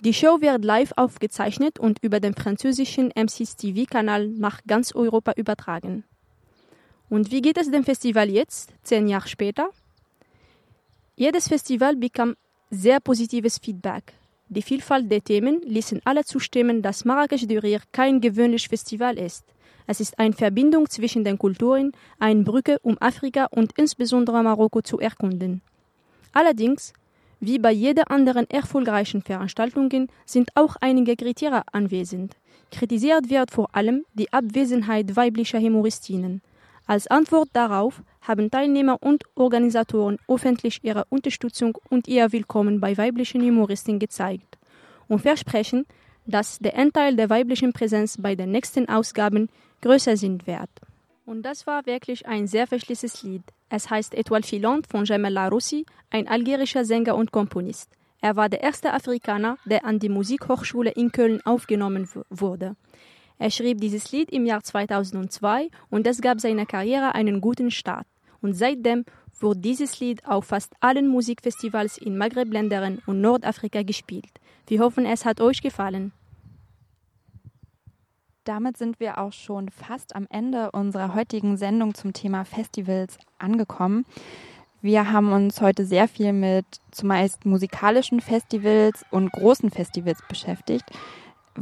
Die 0.00 0.14
Show 0.14 0.40
wird 0.40 0.64
live 0.64 0.92
aufgezeichnet 0.96 1.78
und 1.78 1.98
über 2.02 2.20
den 2.20 2.34
französischen 2.34 3.12
MCs 3.14 3.56
TV-Kanal 3.56 4.28
nach 4.28 4.60
ganz 4.66 4.94
Europa 4.94 5.32
übertragen. 5.36 6.04
Und 7.10 7.32
wie 7.32 7.42
geht 7.42 7.58
es 7.58 7.70
dem 7.70 7.84
Festival 7.84 8.30
jetzt, 8.30 8.72
zehn 8.84 9.08
Jahre 9.08 9.28
später? 9.28 9.70
Jedes 11.16 11.48
Festival 11.48 11.96
bekam 11.96 12.36
sehr 12.70 13.00
positives 13.00 13.58
Feedback. 13.58 14.14
Die 14.48 14.62
Vielfalt 14.62 15.10
der 15.10 15.22
Themen 15.22 15.60
ließen 15.62 16.00
alle 16.04 16.24
zustimmen, 16.24 16.82
dass 16.82 17.04
Marrakech 17.04 17.48
du 17.48 17.58
Rire 17.60 17.82
kein 17.90 18.20
gewöhnliches 18.20 18.68
Festival 18.68 19.18
ist. 19.18 19.44
Es 19.88 20.00
ist 20.00 20.18
eine 20.20 20.34
Verbindung 20.34 20.88
zwischen 20.88 21.24
den 21.24 21.36
Kulturen, 21.36 21.92
eine 22.20 22.44
Brücke, 22.44 22.78
um 22.82 22.96
Afrika 23.00 23.46
und 23.46 23.72
insbesondere 23.76 24.42
Marokko 24.44 24.80
zu 24.80 25.00
erkunden. 25.00 25.62
Allerdings, 26.32 26.92
wie 27.40 27.58
bei 27.58 27.72
jeder 27.72 28.08
anderen 28.08 28.48
erfolgreichen 28.48 29.22
Veranstaltung, 29.22 30.08
sind 30.26 30.50
auch 30.54 30.76
einige 30.80 31.16
Kriterien 31.16 31.64
anwesend. 31.72 32.36
Kritisiert 32.70 33.30
wird 33.30 33.50
vor 33.50 33.74
allem 33.74 34.04
die 34.14 34.32
Abwesenheit 34.32 35.16
weiblicher 35.16 35.58
Humoristinnen. 35.58 36.40
Als 36.90 37.06
Antwort 37.06 37.50
darauf 37.52 38.02
haben 38.20 38.50
Teilnehmer 38.50 39.00
und 39.00 39.22
Organisatoren 39.36 40.18
öffentlich 40.26 40.80
ihre 40.82 41.04
Unterstützung 41.08 41.78
und 41.88 42.08
ihr 42.08 42.32
Willkommen 42.32 42.80
bei 42.80 42.98
weiblichen 42.98 43.42
Humoristen 43.42 44.00
gezeigt 44.00 44.58
und 45.06 45.20
versprechen, 45.20 45.86
dass 46.26 46.58
der 46.58 46.76
Anteil 46.76 47.14
der 47.14 47.30
weiblichen 47.30 47.72
Präsenz 47.72 48.16
bei 48.20 48.34
den 48.34 48.50
nächsten 48.50 48.88
Ausgaben 48.88 49.50
größer 49.82 50.16
sind 50.16 50.48
wird. 50.48 50.68
Und 51.26 51.42
das 51.44 51.64
war 51.64 51.86
wirklich 51.86 52.26
ein 52.26 52.48
sehr 52.48 52.66
verschließes 52.66 53.22
Lied. 53.22 53.44
Es 53.68 53.88
heißt 53.88 54.12
Etoile 54.12 54.42
filante 54.42 54.88
von 54.90 55.04
Jamal 55.04 55.32
Larossi, 55.32 55.86
ein 56.10 56.26
algerischer 56.26 56.84
Sänger 56.84 57.14
und 57.14 57.30
Komponist. 57.30 57.88
Er 58.20 58.34
war 58.34 58.48
der 58.48 58.64
erste 58.64 58.92
Afrikaner, 58.92 59.58
der 59.64 59.84
an 59.84 60.00
die 60.00 60.08
Musikhochschule 60.08 60.90
in 60.90 61.12
Köln 61.12 61.40
aufgenommen 61.44 62.08
wurde. 62.30 62.74
Er 63.40 63.50
schrieb 63.50 63.80
dieses 63.80 64.12
Lied 64.12 64.30
im 64.30 64.44
Jahr 64.44 64.62
2002 64.62 65.70
und 65.88 66.06
es 66.06 66.20
gab 66.20 66.40
seiner 66.40 66.66
Karriere 66.66 67.14
einen 67.14 67.40
guten 67.40 67.70
Start. 67.70 68.06
Und 68.42 68.52
seitdem 68.52 69.06
wurde 69.40 69.60
dieses 69.60 69.98
Lied 69.98 70.26
auf 70.26 70.44
fast 70.44 70.74
allen 70.80 71.08
Musikfestivals 71.08 71.96
in 71.96 72.18
Maghreb-Ländern 72.18 73.00
und 73.06 73.22
Nordafrika 73.22 73.82
gespielt. 73.82 74.30
Wir 74.66 74.80
hoffen, 74.80 75.06
es 75.06 75.24
hat 75.24 75.40
euch 75.40 75.62
gefallen 75.62 76.12
damit 78.44 78.76
sind 78.76 78.98
wir 78.98 79.18
auch 79.18 79.32
schon 79.32 79.68
fast 79.68 80.16
am 80.16 80.26
Ende 80.28 80.72
unserer 80.72 81.14
heutigen 81.14 81.56
Sendung 81.56 81.94
zum 81.94 82.12
Thema 82.12 82.44
Festivals 82.44 83.16
angekommen. 83.38 84.04
Wir 84.82 85.12
haben 85.12 85.32
uns 85.32 85.60
heute 85.60 85.84
sehr 85.84 86.08
viel 86.08 86.32
mit 86.32 86.64
zumeist 86.90 87.46
musikalischen 87.46 88.20
Festivals 88.20 89.04
und 89.12 89.30
großen 89.30 89.70
Festivals 89.70 90.18
beschäftigt. 90.26 90.84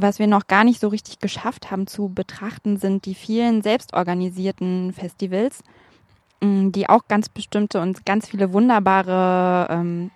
Was 0.01 0.19
wir 0.19 0.27
noch 0.27 0.47
gar 0.47 0.63
nicht 0.63 0.79
so 0.79 0.87
richtig 0.87 1.19
geschafft 1.19 1.71
haben 1.71 1.87
zu 1.87 2.09
betrachten, 2.09 2.77
sind 2.77 3.05
die 3.05 3.15
vielen 3.15 3.61
selbstorganisierten 3.61 4.93
Festivals, 4.93 5.63
mm, 6.41 6.71
die 6.71 6.87
auch 6.89 7.07
ganz 7.07 7.29
bestimmte 7.29 7.81
und 7.81 8.05
ganz 8.05 8.27
viele 8.29 8.53
wunderbare 8.53 9.67
ähm, 9.69 10.11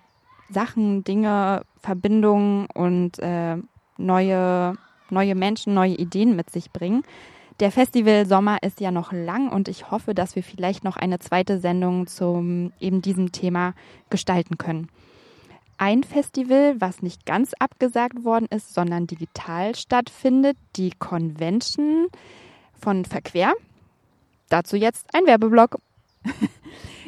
Sachen, 0.50 1.04
Dinge, 1.04 1.62
Verbindungen 1.80 2.66
und 2.72 3.18
äh, 3.18 3.56
neue, 3.98 4.74
neue 5.10 5.34
Menschen, 5.34 5.74
neue 5.74 5.94
Ideen 5.94 6.36
mit 6.36 6.50
sich 6.50 6.70
bringen. 6.70 7.02
Der 7.60 7.70
Festival 7.70 8.26
Sommer 8.26 8.62
ist 8.62 8.80
ja 8.80 8.90
noch 8.90 9.12
lang 9.12 9.48
und 9.48 9.68
ich 9.68 9.90
hoffe, 9.90 10.14
dass 10.14 10.34
wir 10.34 10.42
vielleicht 10.42 10.82
noch 10.82 10.96
eine 10.96 11.20
zweite 11.20 11.60
Sendung 11.60 12.06
zum 12.06 12.72
eben 12.80 13.00
diesem 13.00 13.30
Thema 13.30 13.74
gestalten 14.10 14.58
können. 14.58 14.88
Ein 15.76 16.04
Festival, 16.04 16.80
was 16.80 17.02
nicht 17.02 17.26
ganz 17.26 17.52
abgesagt 17.58 18.24
worden 18.24 18.46
ist, 18.50 18.74
sondern 18.74 19.06
digital 19.06 19.74
stattfindet, 19.74 20.56
die 20.76 20.92
Convention 20.98 22.06
von 22.78 23.04
Verquer. 23.04 23.52
Dazu 24.48 24.76
jetzt 24.76 25.06
ein 25.14 25.26
Werbeblock. 25.26 25.78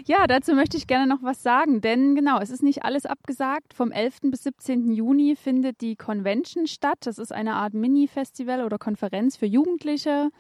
Ja, 0.09 0.29
dazu 0.29 0.55
möchte 0.55 0.77
ich 0.77 0.87
gerne 0.87 1.13
noch 1.13 1.25
was 1.25 1.43
sagen, 1.43 1.81
denn 1.81 2.15
genau, 2.15 2.39
es 2.39 2.51
ist 2.51 2.63
nicht 2.63 2.85
alles 2.85 3.07
abgesagt. 3.07 3.75
Vom 3.75 3.91
11. 3.91 4.31
bis 4.31 4.45
17. 4.45 4.93
Juni 4.93 5.35
findet 5.35 5.81
die 5.81 5.97
Convention 5.97 6.69
statt. 6.69 6.99
Das 7.01 7.19
ist 7.19 7.33
eine 7.33 7.55
Art 7.55 7.75
Mini-Festival 7.75 8.65
oder 8.65 8.79
Konferenz 8.79 9.37
für 9.37 9.47
Jugendliche. 9.47 10.31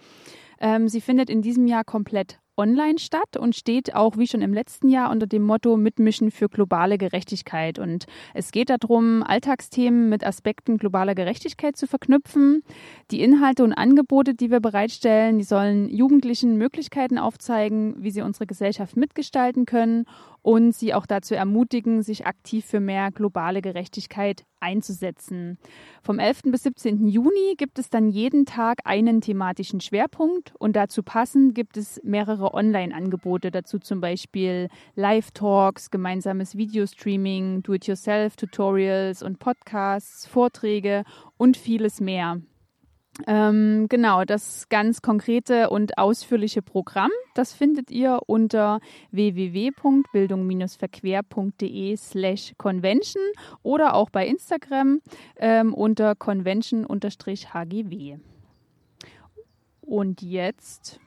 Ähm, 0.60 0.88
sie 0.88 1.00
findet 1.00 1.30
in 1.30 1.42
diesem 1.42 1.66
Jahr 1.66 1.82
komplett 1.82 2.38
online 2.56 2.98
statt 2.98 3.36
und 3.36 3.54
steht 3.54 3.94
auch 3.94 4.16
wie 4.16 4.26
schon 4.26 4.42
im 4.42 4.54
letzten 4.54 4.88
Jahr 4.88 5.10
unter 5.10 5.26
dem 5.26 5.42
Motto 5.42 5.76
Mitmischen 5.76 6.30
für 6.30 6.48
globale 6.48 6.98
Gerechtigkeit. 6.98 7.78
Und 7.78 8.06
es 8.34 8.52
geht 8.52 8.70
darum, 8.70 9.22
Alltagsthemen 9.22 10.08
mit 10.08 10.24
Aspekten 10.24 10.78
globaler 10.78 11.14
Gerechtigkeit 11.14 11.76
zu 11.76 11.86
verknüpfen. 11.86 12.62
Die 13.10 13.20
Inhalte 13.20 13.64
und 13.64 13.72
Angebote, 13.72 14.34
die 14.34 14.50
wir 14.50 14.60
bereitstellen, 14.60 15.38
die 15.38 15.44
sollen 15.44 15.88
Jugendlichen 15.88 16.56
Möglichkeiten 16.56 17.18
aufzeigen, 17.18 17.94
wie 17.98 18.10
sie 18.10 18.22
unsere 18.22 18.46
Gesellschaft 18.46 18.96
mitgestalten 18.96 19.66
können 19.66 20.06
und 20.46 20.76
sie 20.76 20.94
auch 20.94 21.06
dazu 21.06 21.34
ermutigen, 21.34 22.04
sich 22.04 22.24
aktiv 22.24 22.64
für 22.64 22.78
mehr 22.78 23.10
globale 23.10 23.60
Gerechtigkeit 23.60 24.44
einzusetzen. 24.60 25.58
Vom 26.04 26.20
11. 26.20 26.42
bis 26.52 26.62
17. 26.62 27.08
Juni 27.08 27.54
gibt 27.56 27.80
es 27.80 27.90
dann 27.90 28.10
jeden 28.10 28.46
Tag 28.46 28.78
einen 28.84 29.20
thematischen 29.20 29.80
Schwerpunkt 29.80 30.54
und 30.56 30.76
dazu 30.76 31.02
passend 31.02 31.56
gibt 31.56 31.76
es 31.76 32.00
mehrere 32.04 32.54
Online-Angebote, 32.54 33.50
dazu 33.50 33.80
zum 33.80 34.00
Beispiel 34.00 34.68
Live-Talks, 34.94 35.90
gemeinsames 35.90 36.56
Videostreaming, 36.56 37.64
Do-it-yourself-Tutorials 37.64 39.24
und 39.24 39.40
Podcasts, 39.40 40.28
Vorträge 40.28 41.02
und 41.36 41.56
vieles 41.56 42.00
mehr. 42.00 42.40
Ähm, 43.26 43.86
genau, 43.88 44.24
das 44.24 44.68
ganz 44.68 45.00
konkrete 45.00 45.70
und 45.70 45.96
ausführliche 45.98 46.60
Programm, 46.62 47.10
das 47.34 47.54
findet 47.54 47.90
ihr 47.90 48.20
unter 48.26 48.80
www.bildung-verquer.de 49.10 51.96
slash 51.96 52.52
convention 52.58 53.22
oder 53.62 53.94
auch 53.94 54.10
bei 54.10 54.26
Instagram 54.26 55.00
ähm, 55.36 55.72
unter 55.72 56.14
convention-hgw. 56.14 58.18
Und 59.80 60.20
jetzt 60.20 61.00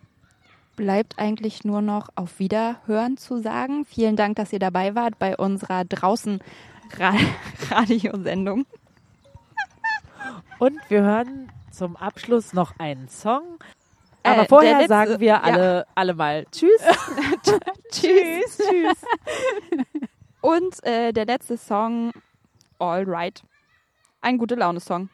bleibt 0.76 1.20
eigentlich 1.20 1.64
nur 1.66 1.82
noch 1.82 2.10
auf 2.16 2.40
Wiederhören 2.40 3.18
zu 3.18 3.38
sagen. 3.38 3.86
Vielen 3.86 4.16
Dank, 4.16 4.38
dass 4.38 4.52
ihr 4.54 4.60
dabei 4.60 4.96
wart 4.96 5.20
bei 5.20 5.38
unserer 5.38 5.84
draußen 5.84 6.40
Radiosendung. 7.70 8.66
Und 10.58 10.80
wir 10.90 11.02
hören 11.02 11.52
zum 11.80 11.96
Abschluss 11.96 12.52
noch 12.52 12.78
einen 12.78 13.08
Song. 13.08 13.58
Aber 14.22 14.44
äh, 14.44 14.48
vorher 14.50 14.86
sagen 14.90 15.22
wir 15.22 15.42
alle, 15.42 15.78
ja. 15.78 15.86
alle 15.96 16.14
mal 16.14 16.46
Tschüss. 16.52 16.82
tschüss. 17.90 18.58
Tschüss. 18.58 18.98
Und 20.42 20.84
äh, 20.84 21.14
der 21.14 21.26
letzte 21.26 21.56
Song, 21.58 22.12
All 22.80 23.06
Right. 23.08 23.42
Ein 24.20 24.38
gute 24.38 24.56
Laune-Song. 24.56 25.10